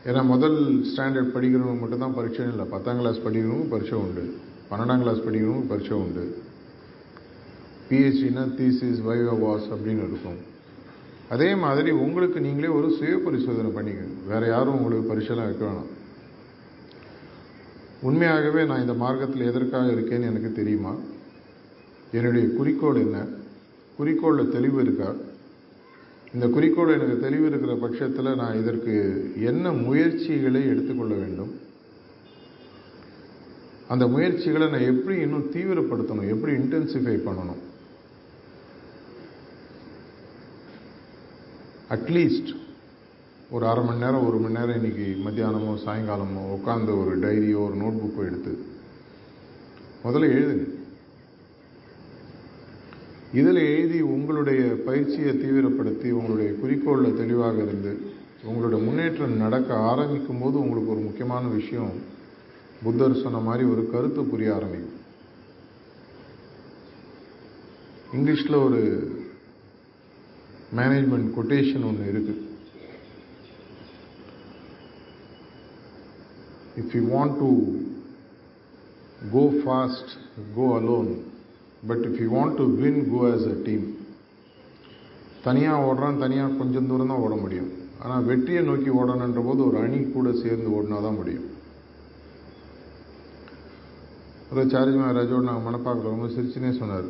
ஏன்னா 0.06 0.24
முதல் 0.24 0.84
ஸ்டாண்டர்ட் 0.84 1.30
படிக்கிறவங்க 1.34 1.80
மட்டும்தான் 1.80 2.14
பரீட்சை 2.14 2.48
இல்லை. 2.48 2.64
பத்தாம் 2.64 2.96
கிளாஸ் 2.96 3.16
படிக்கிறவங்க 3.16 3.68
பரீட்சை 3.68 3.98
உண்டு. 3.98 4.34
பன்னெண்டாம் 4.70 4.98
கிளாஸ் 4.98 5.18
படிக்கிறவங்க 5.18 5.68
பரீட்சை 5.68 5.96
உண்டு. 5.96 6.42
பிஹெச்டினா 7.90 8.42
தீசிஸ் 8.42 9.02
வைவ 9.08 9.32
வாஸ் 9.32 9.74
அப்படின்னு 9.74 10.08
இருக்கும். 10.08 10.50
அதே 11.28 11.54
மாதிரி 11.54 11.90
உங்களுக்கு 11.90 12.40
நீங்களே 12.40 12.66
ஒரு 12.66 12.90
சுய 12.90 13.16
பரிசோதனை 13.16 13.70
பண்ணிக்கங்க. 13.70 14.28
வேறு 14.28 14.46
யாரும் 14.46 14.84
உங்களுக்கு 14.84 15.14
பரிசெல்லாம் 15.14 15.44
வைக்க 15.44 15.66
வேணாம். 15.66 16.00
உண்மையாகவே 18.02 18.64
நான் 18.64 18.80
இந்த 18.80 18.94
மார்க்கத்தில் 18.94 19.46
எதற்காக 19.46 19.92
இருக்கேன்னு 19.92 20.22
எனக்கு 20.22 20.52
தெரியுமா? 20.52 20.94
என்னுடைய 22.12 22.48
குறிக்கோள் 22.48 22.94
என்ன? 22.94 23.24
குறிக்கோளில் 23.98 24.48
தெளிவு 24.48 24.82
இருக்கா? 24.82 25.14
இந்த 26.34 26.48
குறிக்கோள் 26.48 26.92
எனக்கு 26.92 27.18
தெளிவு 27.18 27.46
இருக்கிற 27.46 27.74
பட்சத்தில் 27.74 28.34
நான் 28.34 28.58
இதற்கு 28.60 28.94
என்ன 29.40 29.72
முயற்சிகளை 29.72 30.66
எடுத்துக்கொள்ள 30.66 31.14
வேண்டும்? 31.14 31.60
அந்த 33.88 34.06
முயற்சிகளை 34.06 34.68
நான் 34.68 34.90
எப்படி 34.92 35.20
இன்னும் 35.20 35.50
தீவிரப்படுத்தணும்? 35.52 36.28
எப்படி 36.28 36.52
இன்டென்சிஃபை 36.52 37.16
பண்ணணும்? 37.28 37.62
அட்லீஸ்ட் 41.90 42.52
ஒரு 43.50 43.66
அரை 43.66 43.84
மணி 43.84 43.98
நேரம் 43.98 44.26
ஒரு 44.26 44.38
மணி 44.38 44.58
நேரம் 44.58 44.84
இன்னைக்கு 44.84 45.06
மத்தியானமோ 45.24 45.72
சாயங்காலமோ 45.86 46.44
உட்காந்து 46.58 46.92
ஒரு 47.00 47.18
டைரியோ 47.18 47.64
ஒரு 47.64 47.74
நோட் 47.74 48.00
புக்கோ 48.02 48.26
எடுத்து 48.26 48.52
முதல்ல 50.04 50.30
எழுதுங்க. 50.36 50.71
இதில் 53.32 53.56
எழுதி 53.56 54.00
உங்களுடைய 54.00 54.62
பயிற்சியை 54.86 55.32
தீவிரப்படுத்தி 55.34 56.08
உங்களுடைய 56.10 56.50
குறிக்கோளில் 56.62 57.16
தெளிவாக 57.16 57.62
இருந்து 57.62 57.92
உங்களுடைய 58.44 58.84
முன்னேற்றம் 58.84 59.36
நடக்க 59.36 59.74
ஆரம்பிக்கும் 59.74 60.40
போது 60.40 60.60
உங்களுக்கு 60.60 60.90
ஒரு 60.90 61.00
முக்கியமான 61.00 61.46
விஷயம் 61.46 61.92
புத்தர் 62.82 63.22
சொன்ன 63.22 63.38
மாதிரி 63.38 63.68
ஒரு 63.68 63.90
கருத்து 63.90 64.22
புரிய 64.24 64.54
ஆரம்பிக்கும். 64.54 65.00
இங்கிலீஷில் 68.12 68.64
ஒரு 68.64 68.80
மேனேஜ்மெண்ட் 70.76 71.32
கொட்டேஷன் 71.36 71.84
ஒன்று 71.84 72.08
இருக்கு. 72.08 72.34
If 76.80 76.96
you 76.96 77.02
want 77.16 77.38
to 77.38 77.50
go 79.32 79.44
fast 79.60 80.12
go 80.54 80.78
alone 80.78 81.12
but 81.88 82.04
if 82.08 82.18
you 82.22 82.28
want 82.38 82.58
to 82.60 82.66
win 82.82 83.00
go 83.12 83.20
as 83.32 83.46
a 83.54 83.56
team 83.68 83.86
தனியாக 85.46 85.86
ஓடுறான் 85.86 86.20
தனியாக 86.24 86.58
கொஞ்சம் 86.58 86.88
தூரம் 86.90 87.10
தான் 87.12 87.22
ஓட 87.26 87.34
முடியும். 87.44 87.70
ஆனால் 88.02 88.26
வெற்றியை 88.28 88.60
நோக்கி 88.68 88.90
ஓடணுன்ற 89.00 89.40
போது 89.48 89.60
ஒரு 89.68 89.76
அணி 89.84 89.98
கூட 90.14 90.28
சேர்ந்து 90.42 90.68
ஓடினா 90.76 90.98
தான் 91.06 91.18
முடியும். 91.20 91.46
ஒரு 94.52 94.62
சார்ஜ் 94.72 94.96
மகாராஜோடு 95.00 95.48
நாங்கள் 95.48 95.66
மனப்பாக்கில் 95.66 96.12
ரொம்ப 96.12 96.26
சிரிச்சுனே 96.36 96.70
சொன்னார். 96.78 97.08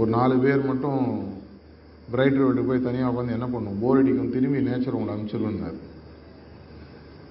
ஒரு 0.00 0.10
நாலு 0.16 0.34
பேர் 0.44 0.68
மட்டும் 0.68 1.00
பிரைட் 2.12 2.38
ரோடு 2.42 2.62
போய் 2.68 2.86
தனியாக 2.86 3.10
உட்காந்து 3.12 3.36
என்ன 3.38 3.46
பண்ணும்? 3.54 3.80
போர் 3.82 3.98
அடிக்கும். 4.00 4.32
திரும்பி 4.36 4.66
நேச்சர் 4.68 4.96
உங்களை 4.98 5.12
அனுப்பிச்சிருவேன்னார். 5.14 5.78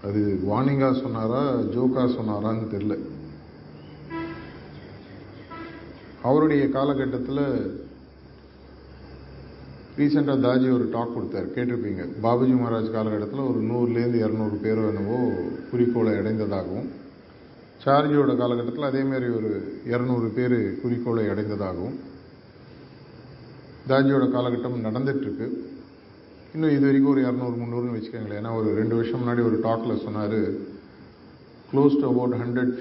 அது 0.08 0.22
வார்னிங்காக 0.50 0.96
சொன்னாரா 1.04 1.42
ஜோக்காக 1.74 2.08
சொன்னாரான்னு 2.20 2.72
தெரில 2.76 2.96
அவருடைய 6.24 6.64
காலகட்டத்தில் 6.70 7.44
ரீசெண்டாக 9.98 10.44
தாஜி 10.44 10.68
ஒரு 10.74 10.86
டாக் 10.92 11.14
கொடுத்தார். 11.14 11.48
கேட்டிருப்பீங்க. 11.56 12.04
பாபுஜி 12.26 12.54
மகாராஜ் 12.60 12.96
காலகட்டத்தில் 12.96 13.48
ஒரு 13.50 13.60
நூறுலேருந்து 13.70 14.20
இரநூறு 14.26 14.56
பேரோ 14.64 14.84
என்னவோ 14.92 15.18
குறிக்கோளை 15.72 16.14
அடைந்ததாகவும் 16.14 16.88
சார்ஜியோட 17.86 18.32
காலகட்டத்தில் 18.38 18.90
அதேமாரி 18.90 19.28
ஒரு 19.38 19.52
இரநூறு 19.90 20.28
பேர் 20.38 20.58
குறிக்கோளை 20.82 21.24
அடைந்ததாகவும் 21.26 21.98
தாஜியோட 23.90 24.26
காலகட்டம் 24.36 24.84
நடந்துட்டுருக்கு. 24.88 25.48
இன்னும் 26.54 26.74
இது 26.76 26.86
வரைக்கும் 26.86 27.12
ஒரு 27.12 27.22
இரநூறு 27.22 27.56
முந்நூறுன்னு 27.62 27.98
வச்சுக்கோங்களேன். 27.98 28.40
ஏன்னா 28.42 28.56
ஒரு 28.60 28.70
ரெண்டு 28.80 28.96
வருஷம் 28.96 29.22
முன்னாடி 29.22 29.44
ஒரு 29.50 29.60
டாக்கில் 29.64 30.04
சொன்னார் 30.04 30.40
close 31.72 32.00
to 32.02 32.06
about 32.12 32.38
hundred 32.42 32.74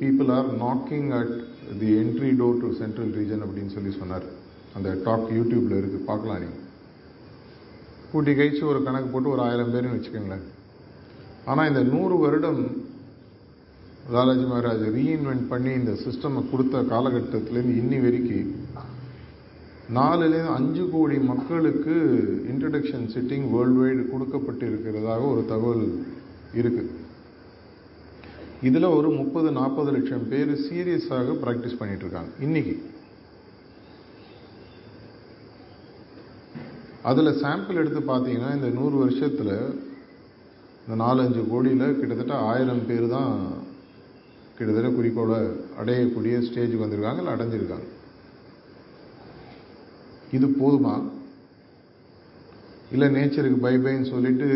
people 0.00 0.30
are 0.38 0.50
knocking 0.64 1.08
at 1.20 1.34
the 1.80 1.90
entry 2.02 2.30
door 2.40 2.60
to 2.64 2.68
central 2.80 3.12
region 3.18 3.44
அப்படின்னு 3.46 3.74
சொல்லி 3.76 3.92
சொன்னார். 4.00 4.26
அந்த 4.76 4.88
டாக் 5.06 5.30
யூடியூப்பில் 5.38 5.78
இருக்குது 5.80 6.08
பார்க்கலாம் 6.10 6.42
நீங்கள் 6.44 6.64
கூட்டி 8.10 8.32
கழிச்சு 8.38 8.62
ஒரு 8.72 8.80
கணக்கு 8.86 9.08
போட்டு 9.12 9.32
ஒரு 9.34 9.42
ஆயிரம் 9.46 9.72
பேர்னு 9.74 9.94
வச்சுக்கோங்களேன். 9.94 10.44
ஆனால் 11.50 11.68
இந்த 11.70 11.82
நூறு 11.94 12.16
வருடம் 12.24 12.60
லாலாஜி 14.14 14.44
மகாராஜ் 14.50 14.84
ரீஇன்வென்ட் 14.96 15.46
பண்ணி 15.52 15.70
இந்த 15.80 15.92
சிஸ்டமை 16.04 16.42
கொடுத்த 16.50 16.82
காலகட்டத்திலேருந்து 16.92 17.80
இன்னி 17.82 17.98
வரைக்கும் 18.04 18.52
நாலுலேருந்து 19.96 20.54
அஞ்சு 20.58 20.84
கோடி 20.92 21.16
மக்களுக்கு 21.32 21.96
இன்ட்ரடக்ஷன் 22.52 23.04
சிட்டிங் 23.14 23.46
வேர்ல்டு 23.54 23.80
வைடு 23.82 24.04
கொடுக்கப்பட்டு 24.12 24.64
இருக்கிறதாக 24.70 25.22
ஒரு 25.32 25.42
தகவல் 25.52 25.84
இருக்குது 26.60 26.95
இதில் 28.66 28.94
ஒரு 28.96 29.08
முப்பது 29.10 29.48
நாற்பது 29.50 29.90
லட்சம் 29.92 30.28
பேர் 30.28 30.52
சீரியஸாக 30.66 31.34
ப்ராக்டிஸ் 31.42 31.78
பண்ணிகிட்ருக்காங்க 31.80 32.02
இருக்காங்க. 32.02 32.32
இன்னைக்கு. 32.40 32.74
அதில் 37.02 37.38
சாம்பிள் 37.42 37.80
எடுத்து 37.80 38.00
பார்த்தீங்கன்னா 38.00 38.54
இந்த 38.54 38.68
நூறு 38.68 38.96
வருஷத்தில் 38.96 39.52
இந்த 40.82 40.94
நாலஞ்சு 41.04 41.42
கோடியில் 41.50 41.98
கிட்டத்தட்ட 41.98 42.34
ஆயிரம் 42.50 42.86
பேர் 42.86 43.06
தான் 43.08 43.32
கிட்டத்தட்ட 44.58 44.90
குறிக்கோளை 44.90 45.38
அடையக்கூடிய 45.80 46.34
ஸ்டேஜுக்கு 46.46 46.84
வந்திருக்காங்க 46.84 47.20
இல்லை 47.22 47.34
அடைஞ்சிருக்காங்க. 47.34 47.88
இது 50.32 50.46
போதுமா? 50.62 50.94
இல்லை 52.92 53.08
நேச்சருக்கு 53.08 53.64
பை 53.66 53.74
பைன்னு 53.76 54.10
சொல்லிட்டு 54.10 54.48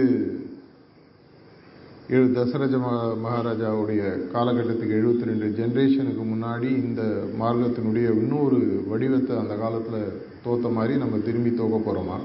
எழு 2.11 2.27
தசரஜ 2.27 2.77
மகாராஜாவுடைய 3.25 4.03
காலகட்டத்துக்கு 4.33 4.95
எழுபத்தி 5.01 5.25
ரெண்டு 5.25 5.47
ஜென்ரேஷனுக்கு 5.59 6.23
முன்னாடி 6.33 6.63
இந்த 6.63 7.03
மார்க்கத்தினுடைய 7.41 8.07
இன்னொரு 8.23 8.85
வடிவத்தை 8.87 9.37
அந்த 9.37 9.55
காலத்தில் 9.55 10.23
தோத்த 10.45 10.73
மாதிரி 10.73 10.99
நம்ம 10.99 11.19
திரும்பி 11.19 11.51
தோக்க 11.51 11.77
போகிறோமா 11.77 12.19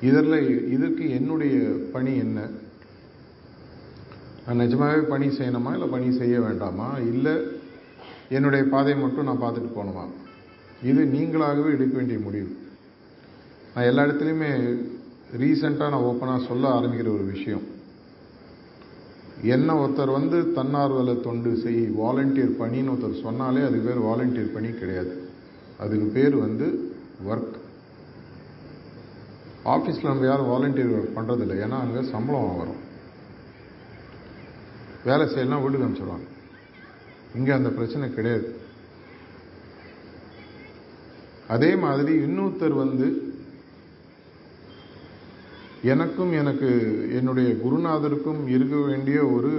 இதில் 0.00 0.68
இதற்கு 0.70 1.10
என்னுடைய 1.10 1.54
பணி 1.92 2.16
என்ன? 2.16 2.48
நான் 4.46 4.56
நிஜமாகவே 4.56 5.06
பணி 5.06 5.28
செய்யணுமா 5.28 5.72
இல்லை 5.72 5.88
பணி 5.88 6.12
செய்ய 6.18 6.40
வேண்டாமா? 6.40 6.98
இல்லை 6.98 7.32
என்னுடைய 8.28 8.64
பாதையை 8.64 9.02
மட்டும் 9.02 9.24
நான் 9.24 9.42
பார்த்துட்டு 9.42 9.76
போகணுமா? 9.76 10.04
இது 10.82 11.04
நீங்களாகவே 11.04 11.72
எடுக்க 11.72 11.96
வேண்டிய 11.96 12.18
முடிவு. 12.18 12.56
நான் 13.74 13.84
எல்லா 13.84 14.02
இடத்துலையுமே 14.02 14.78
ரீசெண்டாக 15.38 15.90
நான் 15.90 16.06
ஓப்பனாக 16.10 16.46
சொல்ல 16.46 16.68
ஆரம்பிக்கிற 16.68 17.08
ஒரு 17.14 17.26
விஷயம். 17.32 17.76
என்ன 19.42 19.74
ஒருத்தர் 19.80 20.10
வந்து 20.18 20.38
தன்னார்வல 20.56 21.20
தொண்டு 21.20 21.50
செய் 21.62 21.80
வாலண்டியர் 22.00 22.58
பணின்னு 22.60 22.92
ஒருத்தர் 22.92 23.22
சொன்னாலே 23.22 23.62
அதுக்கு 23.66 23.88
பேர் 23.88 24.06
வாலண்டியர் 24.08 24.54
பணி 24.54 24.70
கிடையாது. 24.72 25.12
அதுக்கு 25.78 26.06
பேர் 26.16 26.36
வந்து 26.36 26.66
ஒர்க் 27.30 27.56
ஆஃபீஸில் 29.74 30.10
நம்ம 30.10 30.26
யாரும் 30.26 30.50
வாலண்டியர் 30.52 30.94
ஒர்க் 30.98 31.16
பண்ணுறதில்ல 31.18 31.58
ஏன்னா 31.64 31.78
அங்கே 31.84 32.02
சம்பளம் 32.10 32.60
வரும். 32.62 32.82
வேலை 35.04 35.26
செய்யலாம் 35.34 35.62
வீட்டுக்கு 35.62 35.86
அனுப்பிச்சிடுவாங்க 35.86 36.28
இங்கே 37.38 37.52
அந்த 37.52 37.68
பிரச்சனை 37.68 38.14
கிடையாது. 38.14 38.48
அதே 41.54 41.74
மாதிரி 41.84 42.12
இன்னொருத்தர் 42.26 42.74
வந்து 42.84 43.27
எனக்கும் 45.82 46.32
எனக்கு 46.32 46.68
என்னுடைய 47.18 47.48
குருநாதருக்கும் 47.64 48.48
இருக்க 48.48 48.76
வேண்டிய 48.76 49.18
ஒரு 49.26 49.52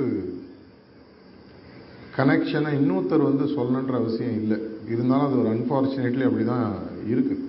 கனெக்ஷனை 2.17 2.71
இன்னொருத்தர் 2.79 3.29
வந்து 3.29 3.45
சொல்லணுன்ற 3.57 3.93
அவசியம் 3.99 4.37
இல்லை. 4.41 4.57
இருந்தாலும் 4.87 5.27
அது 5.27 5.39
ஒரு 5.41 5.49
அன்ஃபார்ச்சுனேட்லி 5.55 6.25
அப்படி 6.27 6.45
தான் 6.45 6.73
இருக்குது 7.11 7.45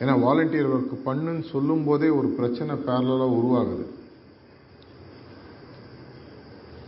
ஏன்னா 0.00 0.14
வாலண்டியர் 0.26 0.72
ஒர்க் 0.74 0.94
பண்ணுன்னு 1.08 1.44
சொல்லும் 1.50 1.84
போதே 1.84 2.08
ஒரு 2.08 2.28
பிரச்சனை 2.38 2.74
பேரலாக 2.88 3.36
உருவாகுது. 3.38 3.86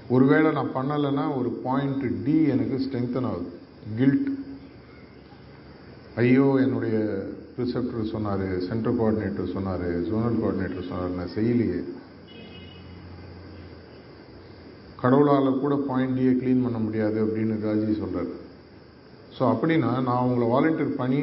ஒருவேளை 0.08 0.50
நான் 0.52 0.74
பண்ணலைன்னா 0.74 1.24
ஒரு 1.38 1.50
பாயிண்ட் 1.64 2.24
டி 2.24 2.42
எனக்கு 2.54 2.76
ஸ்ட்ரென்தன் 2.84 3.28
ஆகுது. 3.30 3.50
கில்ட் 3.98 4.30
ஐயோ 6.14 6.46
என்னுடைய 6.64 6.98
ரிசப்டர் 7.60 8.10
சொன்னார் 8.12 8.44
சென்ட்ரல் 8.66 8.98
கோஆர்டினேட்டர் 8.98 9.54
சொன்னார் 9.54 9.86
ஜோனல் 10.08 10.36
கோஆர்டினேட்டர் 10.40 10.88
சொன்னார் 10.90 11.16
நான் 11.20 11.32
செய்யலையே. 11.36 11.80
கடவுளால் 15.00 15.58
கூட 15.62 15.74
பாயிண்ட் 15.88 16.14
டியை 16.18 16.34
க்ளீன் 16.40 16.62
பண்ண 16.66 16.78
முடியாது 16.84 17.18
அப்படின்னு 17.24 17.56
ராஜி 17.64 17.96
சொல்கிறார் 18.02 18.30
ஸோ 19.36 19.42
அப்படின்னா 19.54 19.90
நான் 20.08 20.24
உங்களை 20.26 20.46
வாலண்டியர் 20.52 20.98
பணி 21.00 21.18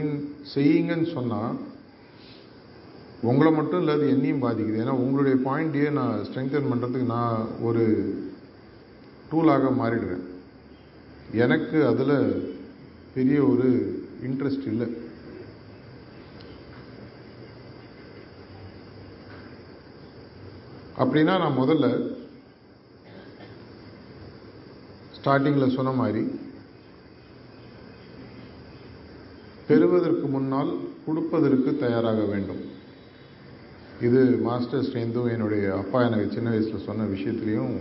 செய்யுங்கன்னு 0.55 1.07
சொன்னால் 1.15 1.55
உங்களை 3.29 3.51
மட்டும் 3.57 3.81
இல்லை 3.81 3.93
அது 3.97 4.05
என்னையும் 4.15 4.43
பாதிக்குது. 4.45 4.81
ஏன்னா 4.83 4.93
உங்களுடைய 5.03 5.35
பாயிண்ட்டையே 5.47 5.89
நான் 5.99 6.21
ஸ்ட்ரெங்தன் 6.27 6.69
பண்ணுறதுக்கு 6.71 7.13
நான் 7.15 7.47
ஒரு 7.67 7.83
டூலாக 9.31 9.71
மாறிடுவேன். 9.81 10.25
எனக்கு 11.43 11.77
அதில் 11.91 12.17
பெரிய 13.15 13.39
ஒரு 13.51 13.67
இன்ட்ரெஸ்ட் 14.29 14.67
இல்லை. 14.73 14.87
அப்படின்னா 21.01 21.34
நான் 21.43 21.60
முதல்ல 21.62 21.88
ஸ்டார்டிங்கில் 25.17 25.75
சொன்ன 25.75 25.91
மாதிரி 26.01 26.23
பெறுவதற்கு 29.67 30.25
முன்னால் 30.34 30.71
கொடுப்பதற்கு 31.05 31.71
தயாராக 31.84 32.21
வேண்டும். 32.31 32.63
இது 34.08 34.21
மாஸ்டர் 34.47 34.86
ஸ்ட்ரென்த்தும் 34.88 35.31
என்னுடைய 35.34 35.65
அப்பா 35.77 35.99
எனக்கு 36.08 36.36
சின்ன 36.36 36.49
வயசில் 36.49 36.86
சொன்ன 36.88 37.08
விஷயத்துலையும் 37.15 37.73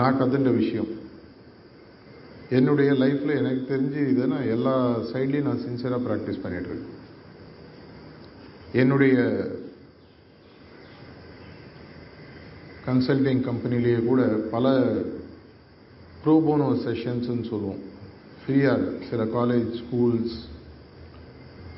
நான் 0.00 0.18
கற்றுண்ட 0.18 0.50
விஷயம். 0.60 0.90
என்னுடைய 2.58 2.92
லைஃப்பில் 2.92 3.38
எனக்கு 3.40 3.62
தெரிஞ்சு 3.72 4.00
இதை 4.12 4.24
நான் 4.32 4.50
எல்லா 4.54 4.74
சைட்லேயும் 5.12 5.48
நான் 5.48 5.64
சின்சியராக 5.66 6.04
ப்ராக்டிஸ் 6.08 6.42
பண்ணிகிட்ருக்கேன் 6.42 7.00
என்னுடைய 8.82 9.16
கன்சல்டிங் 12.86 13.42
கம்பெனிலேயே 13.48 14.00
கூட 14.08 14.22
பல 14.54 14.72
ப்ரோபோனோ 16.24 16.68
செஷன்ஸ்ன்னு 16.84 17.48
சொல்லுவோம். 17.50 17.82
ஃப்ரீயாக 18.40 18.88
சில 19.10 19.24
காலேஜ் 19.36 19.70
ஸ்கூல்ஸ் 19.80 20.36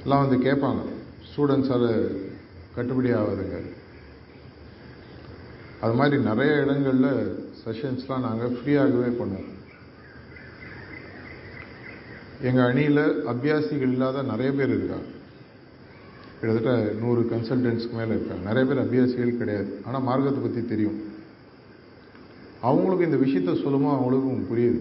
எல்லாம் 0.02 0.24
வந்து 0.24 0.38
கேட்பாங்க. 0.46 0.82
ஸ்டூடெண்ட்ஸால் 1.28 1.88
கட்டுப்படி 2.76 3.10
ஆகாதுங்க 3.18 3.58
அது 5.80 5.94
மாதிரி 5.98 6.16
நிறைய 6.22 6.52
இடங்களில் 6.62 7.12
செஷன்ஸ்லாம் 7.62 8.26
நாங்கள் 8.28 8.56
ஃப்ரீயாகவே 8.56 9.10
பண்ணுவோம். 9.18 9.50
எங்கள் 12.48 12.68
அணியில் 12.70 13.04
அபியாசிகள் 13.32 13.92
இல்லாத 13.96 14.22
நிறைய 14.32 14.52
பேர் 14.52 14.74
இருக்காங்க. 14.76 15.10
கிட்டத்தட்ட 16.40 16.72
நூறு 17.02 17.20
கன்சல்டன்ஸ்க்கு 17.30 17.98
மேலே 17.98 18.12
இருக்காங்க. 18.14 18.44
நிறைய 18.48 18.64
பேர் 18.68 18.84
அபியாசிகள் 18.84 19.38
கிடையாது. 19.40 19.70
ஆனால் 19.86 20.06
மார்க்கத்தை 20.08 20.42
பற்றி 20.42 20.62
தெரியும். 20.64 20.98
அவங்களுக்கு 22.68 23.08
இந்த 23.08 23.18
விஷயத்த 23.24 23.54
சொல்லுமோ 23.64 23.90
அவங்களுக்கும் 23.96 24.46
புரியுது. 24.50 24.80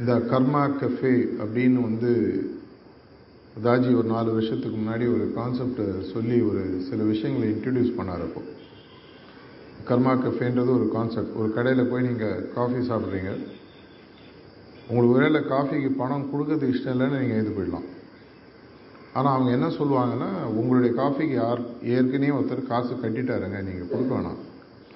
இந்த 0.00 0.14
கர்மா 0.30 0.62
கஃபே 0.80 1.12
அப்படின்னு 1.42 1.80
வந்து 1.88 2.10
தாஜி 3.64 3.90
ஒரு 3.98 4.08
நாலு 4.14 4.30
வருஷத்துக்கு 4.32 4.78
முன்னாடி 4.78 5.04
ஒரு 5.14 5.26
கான்செப்டை 5.36 5.86
சொல்லி 6.12 6.38
ஒரு 6.48 6.62
சில 6.88 7.02
விஷயங்களை 7.12 7.46
இன்ட்ரடியூஸ் 7.54 7.96
பண்ணார் 7.98 8.24
அப்போ. 8.26 8.42
கர்மா 9.88 10.12
கஃபேன்றது 10.24 10.70
ஒரு 10.78 10.88
கான்செப்ட் 10.92 11.36
ஒரு 11.40 11.48
கடையில் 11.52 11.90
போய் 11.90 12.06
நீங்கள் 12.08 12.42
காஃபி 12.56 12.80
சாப்பிட்றீங்க. 12.90 13.32
உங்களுக்கு 14.88 15.16
ஒருவேளை 15.16 15.40
காஃபிக்கு 15.52 15.90
பணம் 16.02 16.28
கொடுக்கறதுக்கு 16.32 16.74
இஷ்டம் 16.74 16.94
இல்லைன்னு 16.96 17.22
நீங்கள் 17.22 17.40
இது 17.42 17.52
போயிடலாம். 17.56 17.86
ஆனால் 19.16 19.34
அவங்க 19.36 19.50
என்ன 19.56 19.68
சொல்லுவாங்கன்னா 19.78 20.30
உங்களுடைய 20.60 20.90
காஃபிக்கு 21.00 21.36
யார் 21.42 21.60
ஏற்கனவே 21.94 22.34
ஒருத்தர் 22.38 22.70
காசு 22.72 22.92
கட்டிட்டாருங்க 23.02 23.58
நீங்கள் 23.68 23.90
கொடுக்க 23.92 24.10
வேணாம். 24.16 24.40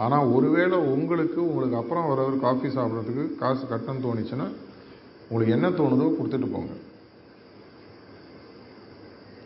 ஆனால் 0.04 0.30
ஒருவேளை 0.36 0.76
உங்களுக்கு 0.94 1.40
உங்களுக்கு 1.48 1.76
அப்புறம் 1.80 2.08
வரவர் 2.10 2.44
காஃபி 2.46 2.68
சாப்பிட்றதுக்கு 2.76 3.24
காசு 3.42 3.62
கட்டணும்னு 3.72 4.04
தோணுச்சுன்னா 4.06 4.48
உங்களுக்கு 5.28 5.56
என்ன 5.56 5.68
தோணுதோ 5.80 6.08
கொடுத்துட்டு 6.18 6.48
போங்க. 6.54 6.72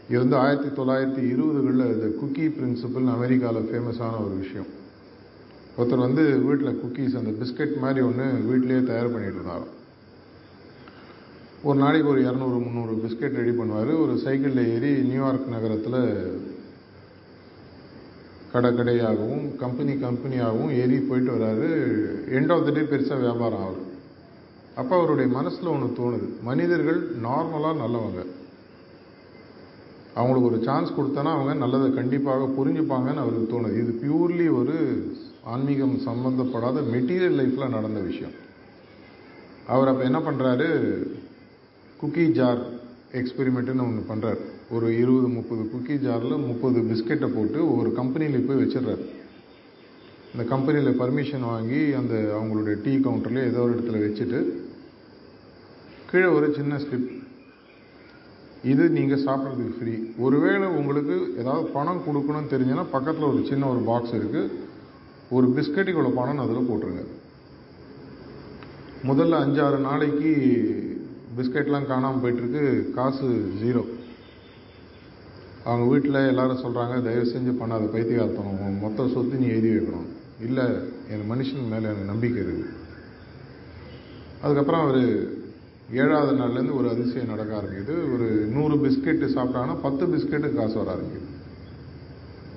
இது 0.08 0.18
வந்து 0.22 0.36
ஆயிரத்தி 0.42 0.70
தொள்ளாயிரத்தி 0.78 1.22
இருபதுகளில் 1.34 1.92
இந்த 1.94 2.08
குக்கி 2.20 2.46
பிரின்சிபல் 2.56 3.06
அமெரிக்காவில் 3.16 3.68
ஃபேமஸான 3.68 4.18
ஒரு 4.24 4.34
விஷயம். 4.42 4.68
ஒருத்தர் 5.76 6.06
வந்து 6.06 6.24
வீட்டில் 6.48 6.78
குக்கீஸ் 6.82 7.18
அந்த 7.20 7.32
பிஸ்கட் 7.40 7.80
மாதிரி 7.84 8.00
ஒன்று 8.08 8.26
வீட்டிலேயே 8.50 8.82
தயார் 8.90 9.12
பண்ணிகிட்டு 9.14 9.40
இருந்தாராம். 9.40 9.72
ஒரு 11.68 11.78
நாளைக்கு 11.82 12.08
ஒரு 12.12 12.20
இரநூறு 12.24 12.56
முந்நூறு 12.62 12.94
பிஸ்கெட் 13.02 13.36
ரெடி 13.40 13.52
பண்ணுவார். 13.58 13.90
ஒரு 14.02 14.14
சைக்கிளில் 14.24 14.70
ஏறி 14.72 14.90
நியூயார்க் 15.10 15.46
நகரத்தில் 15.52 16.00
கடை 18.52 18.70
கடையாகவும் 18.70 19.46
கம்பெனி 19.62 19.92
கம்பெனியாகவும் 20.02 20.74
ஏறி 20.80 20.98
போயிட்டு 21.08 21.30
வராரு. 21.36 21.70
எண்ட் 22.36 22.52
ஆஃப் 22.56 22.66
த 22.66 22.74
டே 22.76 22.82
பெருசாக 22.90 23.18
வியாபாரம் 23.24 23.64
ஆகுது 23.66 23.86
அப்போ 24.80 24.92
அவருடைய 24.98 25.28
மனசில் 25.38 25.72
ஒன்று 25.74 25.88
தோணுது. 26.00 26.28
மனிதர்கள் 26.50 27.00
நார்மலாக 27.26 27.80
நல்லவங்க. 27.82 28.22
அவங்களுக்கு 30.18 30.50
ஒரு 30.52 30.60
சான்ஸ் 30.68 30.96
கொடுத்தனா 30.98 31.34
அவங்க 31.36 31.54
நல்லதை 31.64 31.90
கண்டிப்பாக 32.00 32.52
புரிஞ்சுப்பாங்கன்னு 32.58 33.24
அவருக்கு 33.24 33.48
தோணுது. 33.54 33.76
இது 33.82 33.92
பியூர்லி 34.04 34.48
ஒரு 34.60 34.78
ஆன்மீகம் 35.54 35.98
சம்மந்தப்படாத 36.08 36.86
மெட்டீரியல் 36.94 37.38
லைஃப்பில் 37.40 37.74
நடந்த 37.76 38.00
விஷயம். 38.10 38.34
அவர் 39.74 39.90
அப்போ 39.90 40.02
என்ன 40.10 40.18
பண்ணுறாரு 40.30 40.70
குக்கி 42.04 42.24
ஜார் 42.38 42.58
எக்ஸ்பெரிமெண்ட்டுன்னு 43.18 43.84
ஒன்று 43.88 44.00
பண்ணுறார் 44.08 44.40
ஒரு 44.70 44.86
இருபது 45.02 45.28
முப்பது 45.36 45.62
குக்கி 45.72 45.94
ஜாரில் 46.06 46.42
முப்பது 46.48 46.78
பிஸ்கெட்டை 46.88 47.28
போட்டு 47.34 47.76
ஒரு 47.76 47.90
கம்பெனியில் 47.98 48.46
போய் 48.46 48.60
வச்சிடுறாரு. 48.62 49.04
அந்த 50.32 50.44
கம்பெனியில் 50.50 50.98
பர்மிஷன் 51.00 51.46
வாங்கி 51.50 51.80
அந்த 51.92 52.14
அவங்களுடைய 52.38 52.74
டீ 52.84 52.92
கவுண்டரில் 52.96 53.46
ஏதோ 53.50 53.60
ஒரு 53.60 53.74
இடத்துல 53.74 54.00
வச்சுட்டு 54.04 54.40
கீழே 56.10 56.28
ஒரு 56.36 56.46
சின்ன 56.56 56.80
ஸ்லிப் 56.84 57.08
இது 58.72 58.84
நீங்கள் 58.98 59.24
சாப்பிட்றதுக்கு 59.24 59.78
ஃப்ரீ 59.78 59.94
ஒருவேளை 60.18 60.66
உங்களுக்கு 60.80 61.16
ஏதாவது 61.38 61.66
பணம் 61.76 62.04
கொடுக்கணும்னு 62.06 62.52
தெரிஞ்சுன்னா 62.54 62.86
பக்கத்தில் 62.90 63.30
ஒரு 63.32 63.42
சின்ன 63.48 63.68
ஒரு 63.68 63.82
பாக்ஸ் 63.90 64.16
இருக்குது 64.20 64.50
ஒரு 65.30 65.46
பிஸ்கெட்டுக்குள்ள 65.56 66.12
பணம் 66.20 66.44
அதில் 66.46 66.68
போட்டுருங்க. 66.70 67.04
முதல்ல 69.10 69.40
அஞ்சாறு 69.44 69.78
நாளைக்கு 69.90 70.32
பிஸ்கெட்லாம் 71.36 71.90
காணாமல் 71.90 72.22
போயிட்டுருக்கு 72.22 72.64
காசு 72.96 73.28
ஜீரோ 73.60 73.82
அவங்க 75.68 75.84
வீட்டில் 75.90 76.18
எல்லாரும் 76.30 76.62
சொல்கிறாங்க 76.64 76.94
தயவு 77.06 77.30
செஞ்சு 77.32 77.52
பண்ணாத 77.60 77.84
பைத்தியகார்த்தனம் 77.94 78.58
உன் 78.64 78.82
மொத்த 78.82 79.06
சொத்து 79.14 79.40
நீ 79.42 79.46
எழுதி 79.54 79.70
வைக்கணும். 79.74 80.08
இல்லை 80.46 80.64
என் 81.12 81.28
மனுஷன் 81.30 81.70
மேலே 81.72 81.86
எனக்கு 81.90 82.10
நம்பிக்கை 82.10 82.40
இருக்குது 82.42 82.72
அதுக்கப்புறம் 84.42 84.84
அவர் 84.84 85.02
ஏழாவது 86.02 86.32
நாள்லேருந்து 86.40 86.76
ஒரு 86.80 86.88
அதிசயம் 86.94 87.32
நடக்க 87.32 87.52
ஆரம்பிக்குது. 87.60 87.94
ஒரு 88.14 88.26
நூறு 88.54 88.76
பிஸ்கெட்டு 88.84 89.26
சாப்பிட்டாங்கன்னா 89.36 89.76
பத்து 89.86 90.06
பிஸ்கெட்டு 90.12 90.50
காசு 90.58 90.76
வர 90.80 90.90
ஆரம்பிக்குது. 90.94 91.30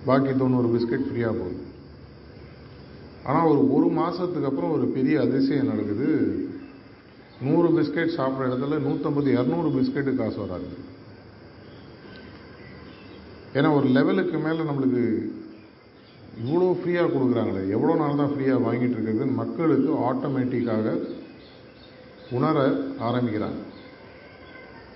பாக்கி 0.10 0.34
தொண்ணூறு 0.42 0.70
பிஸ்கெட் 0.76 1.08
ஃப்ரீயாக 1.08 1.36
போகுது. 1.40 1.64
ஆனால் 3.30 3.50
ஒரு 3.54 3.62
ஒரு 3.78 3.88
மாதத்துக்கு 4.00 4.50
அப்புறம் 4.50 4.76
ஒரு 4.78 4.86
பெரிய 4.98 5.16
அதிசயம் 5.26 5.72
நடக்குது. 5.72 6.10
நூறு 7.46 7.68
பிஸ்கெட் 7.76 8.16
சாப்பிட்ற 8.18 8.48
இடத்துல 8.50 8.78
நூற்றம்பது 8.86 9.30
இரநூறு 9.38 9.70
பிஸ்கெட்டு 9.76 10.12
காசு 10.20 10.40
வராது. 10.44 10.70
ஏன்னா 13.58 13.70
ஒரு 13.80 13.88
லெவலுக்கு 13.98 14.38
மேலே 14.46 14.62
நம்மளுக்கு 14.70 15.04
இவ்வளோ 16.42 16.68
ஃப்ரீயாக 16.80 17.12
கொடுக்குறாங்களே 17.14 17.62
எவ்வளோ 17.76 17.94
நாள் 18.02 18.20
தான் 18.22 18.34
ஃப்ரீயாக 18.34 18.66
வாங்கிட்டு 18.66 18.96
இருக்கிறது 18.98 19.26
மக்களுக்கு 19.42 19.92
ஆட்டோமேட்டிக்காக 20.10 20.88
உணர 22.38 22.58
ஆரம்பிக்கிறாங்க. 23.08 23.62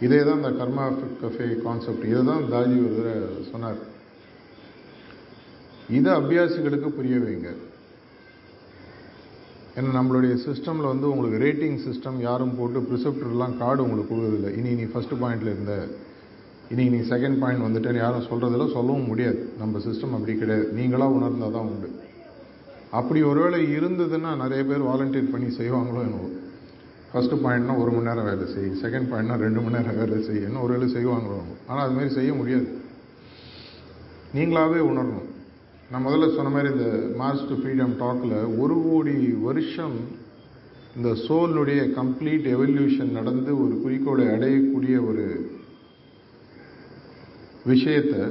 இதே 0.06 0.20
தான் 0.28 0.40
இந்த 0.42 0.52
கர்மா 0.60 0.86
கஃபே 1.22 1.48
கான்செப்ட் 1.66 2.06
இதை 2.12 2.22
தான் 2.30 2.48
தாஜி 2.54 2.78
ஒரு 2.88 3.14
சொன்னார். 3.52 3.82
இதை 5.98 6.12
அபியாசிகளுக்கு 6.20 6.90
புரிய 6.98 7.18
வைங்க. 7.26 7.50
ஏன்னா 9.76 9.90
நம்மளுடைய 9.98 10.34
சிஸ்டமில் 10.48 10.92
வந்து 10.92 11.06
உங்களுக்கு 11.12 11.42
ரேட்டிங் 11.46 11.78
சிஸ்டம் 11.88 12.18
யாரும் 12.20 12.56
போட்டு 12.58 12.80
ப்ரிசெப்டர்லாம் 12.80 13.58
கார்டு 13.58 13.84
உங்களுக்கு 13.84 14.14
கொடுக்குறதில்ல. 14.14 14.50
இனி 14.58 14.72
நீ 14.80 14.84
ஃபஸ்ட்டு 14.94 15.20
பாயிண்டில் 15.22 15.54
இருந்த 15.54 15.88
இனி 16.74 16.84
நீ 16.90 17.00
செகண்ட் 17.14 17.40
பாயிண்ட் 17.40 17.66
வந்துட்டேன்னு 17.68 18.04
யாரும் 18.06 18.28
சொல்கிறதில்ல 18.32 18.66
சொல்லவும் 18.74 19.08
முடியாது. 19.08 19.54
நம்ம 19.60 19.80
சிஸ்டம் 19.88 20.16
அப்படி 20.18 20.36
கிடையாது. 20.38 20.68
நீங்களாக 20.76 21.18
உணர்ந்தால் 21.18 21.56
தான் 21.58 21.70
உண்டு. 21.72 21.90
அப்படி 23.00 23.20
ஒருவேளை 23.22 23.60
இருந்ததுன்னா 23.78 24.32
நிறைய 24.44 24.64
பேர் 24.70 24.88
வாலண்டியர் 24.90 25.34
பண்ணி 25.34 25.50
செய்வாங்களோ 25.58 26.02
என்னவோ. 26.08 26.30
ஃபஸ்ட்டு 27.12 27.42
பாயிண்ட்னா 27.46 27.74
ஒரு 27.78 27.92
மணி 27.92 28.08
நேரம் 28.10 28.30
வேலை 28.30 28.46
செய். 28.54 28.70
செகண்ட் 28.84 29.10
பாயிண்ட்னா 29.12 29.38
ரெண்டு 29.46 29.62
மணி 29.62 29.78
நேரம் 29.78 30.00
வேலை 30.02 30.18
செய்யணும் 30.30 30.64
ஒரு 30.66 30.74
வேலை 30.76 30.88
செய்வாங்களோ 30.96 31.40
ஆனால் 31.68 31.86
அதுமாரி 31.88 32.12
செய்ய 32.20 32.34
முடியாது. 32.34 32.68
நீங்களாகவே 34.36 34.82
உணரணும். 34.92 35.30
நான் 35.92 36.06
முதல்ல 36.06 36.36
சொன்ன 36.36 36.50
மாதிரி 36.50 36.74
இந்த 36.74 37.16
மார்ச் 37.16 37.48
டு 37.48 37.56
ஃப்ரீடம் 37.56 37.96
டாக்கில் 38.00 38.60
ஒரு 38.60 38.82
கோடி 38.84 39.16
வருஷம் 39.42 39.96
இந்த 40.96 41.10
சோலுடைய 41.10 41.82
கம்ப்ளீட் 41.98 42.46
எவல்யூஷன் 42.56 43.12
நடந்து 43.12 43.64
ஒரு 43.64 43.82
குறிக்கோளை 43.82 44.26
அடையக்கூடிய 44.28 45.08
ஒரு 45.08 45.26
விஷயத்தை 47.66 48.22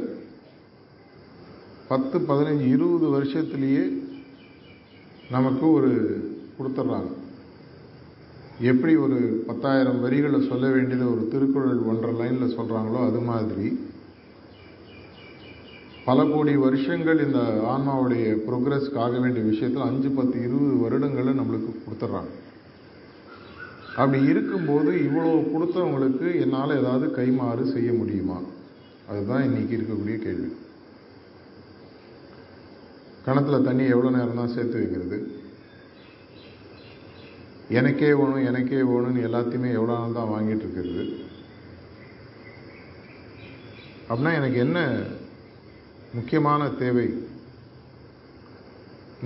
பத்து 1.88 2.18
பதினஞ்சு 2.18 2.66
இருபது 2.66 3.06
வருஷத்துலேயே 3.14 3.84
நமக்கு 5.30 5.72
ஒரு 5.72 5.90
கொடுத்துட்றாங்க. 6.58 7.10
எப்படி 8.60 8.96
ஒரு 8.96 9.44
பத்தாயிரம் 9.46 10.00
வரிகளை 10.00 10.48
சொல்ல 10.48 10.68
வேண்டியது 10.68 11.10
ஒரு 11.12 11.28
திருக்குறள் 11.28 11.78
ஒன்றரை 11.78 12.14
லைனில் 12.16 12.56
சொல்கிறாங்களோ 12.56 13.06
அது 13.06 13.20
மாதிரி 13.20 13.68
பல 16.10 16.22
கோடி 16.28 16.52
வருஷங்கள் 16.64 17.18
இந்த 17.24 17.40
ஆன்மாவுடைய 17.72 18.22
ப்ரோக்ரஸ்க்கு 18.46 18.96
ஆக 19.02 19.18
வேண்டிய 19.22 19.42
விஷயத்தில் 19.50 19.84
அஞ்சு 19.88 20.08
பத்து 20.16 20.36
இருபது 20.46 20.76
வருடங்களை 20.82 21.32
நம்மளுக்கு 21.40 21.72
கொடுத்துட்றாங்க. 21.82 22.32
அப்படி 24.00 24.18
இருக்கும்போது 24.30 24.92
இவ்வளோ 25.06 25.34
கொடுத்தவங்களுக்கு 25.52 26.26
என்னால் 26.44 26.78
ஏதாவது 26.78 27.06
கைமாறு 27.18 27.66
செய்ய 27.74 27.92
முடியுமா? 28.00 28.38
அதுதான் 29.10 29.46
இன்னைக்கு 29.48 29.76
இருக்கக்கூடிய 29.78 30.16
கேள்வி. 30.24 30.50
கணத்தில் 33.28 33.66
தண்ணி 33.68 33.86
எவ்வளோ 33.94 34.12
நேரம் 34.16 34.42
தான் 34.42 34.54
சேர்த்து 34.56 34.82
வைக்கிறது? 34.82 35.20
எனக்கே 37.80 38.12
வேணும் 38.20 38.48
எனக்கே 38.50 38.82
வேணும்னு 38.92 39.26
எல்லாத்தையுமே 39.30 39.72
எவ்வளோ 39.78 39.96
நாள் 40.00 40.18
தான் 40.20 40.32
வாங்கிட்டு 40.34 40.66
இருக்கிறது? 40.66 41.06
அப்படின்னா 44.10 44.34
எனக்கு 44.42 44.60
என்ன 44.66 44.78
முக்கியமான 46.14 46.62
தேவை. 46.82 47.08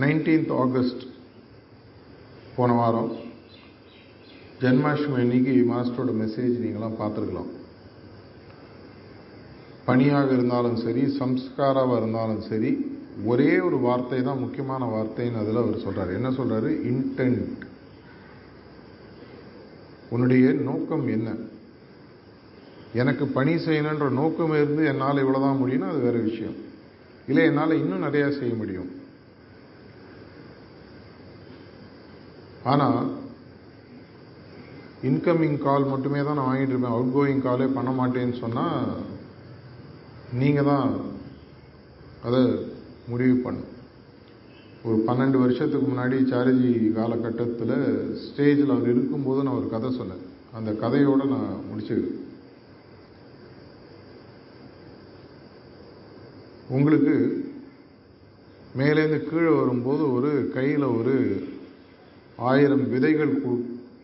நைன்டீன்த் 0.00 0.50
ஆகஸ்ட் 0.62 1.04
போன 2.56 2.72
வாரம் 2.72 3.12
ஜென்மாஷ்டமி 4.62 5.20
அன்னைக்கு 5.22 5.52
மாஸ்டரோட 5.70 6.12
மெசேஜ் 6.22 6.56
நீங்களாம் 6.64 6.98
பார்த்துருக்கலாம். 6.98 7.50
பணியாக 9.86 10.28
இருந்தாலும் 10.32 10.76
சரி 10.76 11.02
சம்ஸ்காராவாக 11.20 11.96
இருந்தாலும் 11.96 12.42
சரி 12.50 12.72
ஒரே 13.30 13.50
ஒரு 13.60 13.78
வார்த்தை 13.86 14.20
தான் 14.22 14.42
முக்கியமான 14.44 14.84
வார்த்தைன்னு 14.94 15.40
அதில் 15.42 15.62
அவர் 15.62 15.84
சொல்கிறார் 15.86 16.16
என்ன 16.18 16.30
சொல்கிறாரு 16.38 16.70
இன்டென்ட் 16.90 17.64
உன்னுடைய 20.10 20.52
நோக்கம் 20.68 21.06
என்ன? 21.08 21.28
எனக்கு 22.92 23.26
பணி 23.38 23.54
செய்யணுன்ற 23.66 24.08
நோக்கம் 24.20 24.54
இருந்து 24.54 24.84
என்னால் 24.92 25.24
இவ்வளோதான் 25.24 25.60
முடியும்னா 25.62 25.88
அது 25.92 26.00
வேறு 26.00 26.20
விஷயம். 26.30 26.63
இல்லை 27.30 27.42
என்னால் 27.50 27.80
இன்னும் 27.80 28.04
நிறையா 28.06 28.28
செய்ய 28.38 28.54
முடியும். 28.60 28.90
ஆனால் 32.72 33.00
இன்கமிங் 35.08 35.58
கால் 35.64 35.90
மட்டுமே 35.92 36.20
தான் 36.22 36.38
நான் 36.38 36.50
வாங்கிட்டு 36.50 36.72
இருப்பேன். 36.74 36.94
அவுட் 36.96 37.14
கோயிங் 37.16 37.44
காலே 37.46 37.66
பண்ண 37.76 37.90
மாட்டேன்னு 38.00 38.36
சொன்னால் 38.42 38.78
நீங்கள் 40.40 40.68
தான் 40.70 40.88
அதை 42.26 42.42
முடிவு 43.10 43.34
பண்ணும் 43.46 43.70
ஒரு 44.86 44.96
பன்னெண்டு 45.08 45.38
வருஷத்துக்கு 45.42 45.86
முன்னாடி 45.90 46.16
சாரஜி 46.30 46.72
காலகட்டத்தில் 46.98 47.76
ஸ்டேஜில் 48.24 48.74
அவர் 48.74 48.90
இருக்கும்போது 48.94 49.44
நான் 49.44 49.58
ஒரு 49.60 49.68
கதை 49.74 49.90
சொன்னேன். 50.00 50.24
அந்த 50.58 50.70
கதையோடு 50.82 51.24
நான் 51.34 51.62
முடிச்சு 51.68 51.96
உங்களுக்கு 56.68 57.14
மேலேருந்து 58.78 59.30
கீழே 59.30 59.50
வரும்போது 59.50 60.12
ஒரு 60.12 60.50
கையில் 60.54 60.84
ஒரு 60.84 61.46
ஆயிரம் 62.36 62.90
விதைகள் 62.90 63.32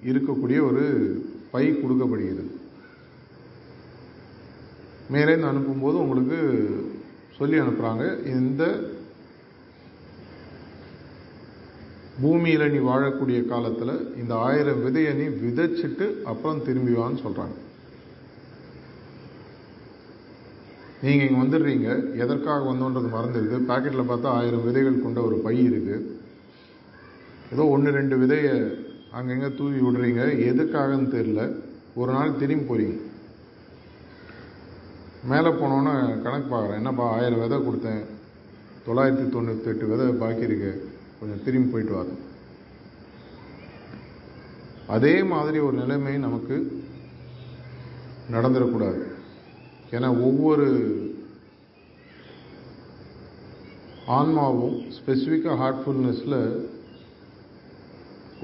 இருக்கக்கூடிய 0.05 0.59
ஒரு 0.67 0.85
பை 1.51 1.65
கொடுக்கப்படுகிறது. 1.71 2.45
மேலேருந்து 5.13 5.51
அனுப்பும்போது 5.51 5.97
உங்களுக்கு 6.03 6.39
சொல்லி 7.39 7.59
அனுப்புகிறாங்க 7.61 8.25
இந்த 8.25 8.63
பூமியில் 12.21 12.71
நீ 12.71 12.79
வாழக்கூடிய 12.79 13.47
காலத்தில் 13.47 14.15
இந்த 14.17 14.35
ஆயிரம் 14.35 14.85
விதையை 14.87 15.13
நீ 15.15 15.25
விதைச்சிட்டு 15.25 16.23
அப்புறம் 16.23 16.63
திரும்பி 16.63 16.93
வான்னு 16.93 17.23
சொல்கிறாங்க 17.27 17.57
நீங்கள் 21.03 21.27
இங்கே 21.27 21.41
வந்துடுறீங்க. 21.43 21.89
எதற்காக 22.23 22.65
வந்தோன்றது 22.71 23.09
மறந்துடுது. 23.17 23.59
பாக்கெட்டில் 23.71 24.11
பார்த்தா 24.11 24.29
ஆயிரம் 24.39 24.65
விதைகள் 24.65 25.05
கொண்ட 25.05 25.21
ஒரு 25.29 25.37
பை 25.45 25.57
இருக்குது 25.69 26.19
ஏதோ 27.53 27.63
ஒன்று 27.75 27.91
ரெண்டு 27.99 28.17
விதையை 28.23 28.55
அங்கங்கே 29.19 29.49
தூவி 29.59 29.79
விடுறீங்க. 29.85 30.25
எதுக்காகன்னு 30.51 31.09
தெரில 31.15 31.41
ஒரு 32.01 32.11
நாள் 32.17 32.39
திரும்பி 32.41 32.67
போகிறீங்க 32.69 32.99
மேலே 35.31 35.51
போனோன்னே 35.61 35.95
கணக்கு 36.25 36.49
பார்க்குறேன். 36.51 36.81
என்னப்பா 36.81 37.07
ஆயிரம் 37.17 37.43
விதை 37.45 37.57
கொடுத்தேன். 37.59 38.03
தொள்ளாயிரத்தி 38.87 39.27
தொண்ணூத்தெட்டு 39.35 39.91
விதை 39.91 40.07
பாக்கி 40.23 40.49
இருக்கு. 40.49 40.71
கொஞ்சம் 41.19 41.43
திரும்பி 41.47 41.73
போயிட்டு 41.73 41.95
வாங்க. 41.97 42.15
அதே 44.87 45.15
மாதிரி 45.33 45.59
ஒரு 45.59 45.77
நிலைமை 45.83 46.15
நமக்கு 46.27 46.57
நடந்துடக்கூடாது. 48.35 49.01
ஏன்னா 49.97 50.09
ஒவ்வொரு 50.29 50.67
ஆன்மாவும் 54.19 54.77
ஸ்பெசிஃபிக்காக 54.97 55.59
ஹார்ட்ஃபுல்னஸில் 55.63 56.39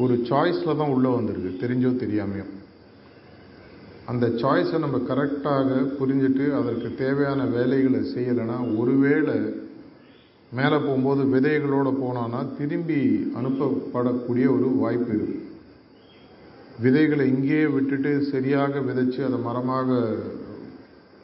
ஒரு 0.03 0.15
சாய்ஸில் 0.29 0.79
தான் 0.81 0.93
உள்ளே 0.95 1.11
வந்திருக்கு. 1.15 1.51
தெரிஞ்சோ 1.63 1.91
தெரியாமையோ. 2.03 2.47
அந்த 4.11 4.27
சாய்ஸை 4.41 4.79
நம்ம 4.79 4.99
கரெக்டாக 5.11 5.79
புரிஞ்சுட்டு 6.01 6.45
அதற்கு 6.59 6.89
தேவையான 6.95 7.45
வேலைகளை 7.57 8.01
செய்யலைன்னா 8.15 8.59
ஒருவேளை 8.81 9.37
மேலே 10.53 10.77
போகும்போது 10.77 11.23
விதைகளோடு 11.33 11.93
போனான்னா 12.03 12.41
திரும்பி 12.59 13.01
அனுப்பப்படக்கூடிய 13.39 14.47
ஒரு 14.57 14.69
வாய்ப்பு 14.83 15.11
இருக்குது 15.17 15.43
விதைகளை 16.85 17.25
இங்கேயே 17.33 17.67
விட்டுட்டு 17.75 18.11
சரியாக 18.33 18.81
விதைச்சு 18.89 19.21
அதை 19.29 19.39
மரமாக 19.39 19.99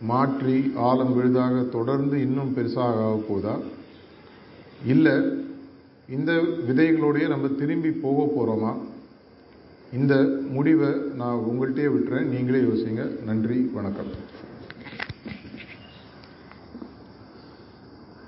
மாற்றி 0.03 0.73
ஆழம் 0.77 1.15
விழுதாக 1.15 1.63
தொடர்ந்து 1.63 2.21
இன்னும் 2.21 2.55
பெருசாக 2.57 2.93
ஆக 3.07 3.21
போதா? 3.29 3.59
இல்லை 4.87 5.13
இந்த 6.09 6.33
விதைகளோடையே 6.69 7.29
நம்ம 7.29 7.49
திரும்பி 7.49 7.91
போக 7.91 8.33
போகிறோமா 8.33 8.73
இந்த 9.93 10.15
முடிவை 10.51 10.89
நான் 11.17 11.41
உங்கள்கிட்டயே 11.51 11.89
விட்டுறேன். 11.97 12.29
நீங்களே 12.35 12.59
யோசிங்க. 12.59 13.23
நன்றி 13.25 13.71
வணக்கம். 13.73 14.32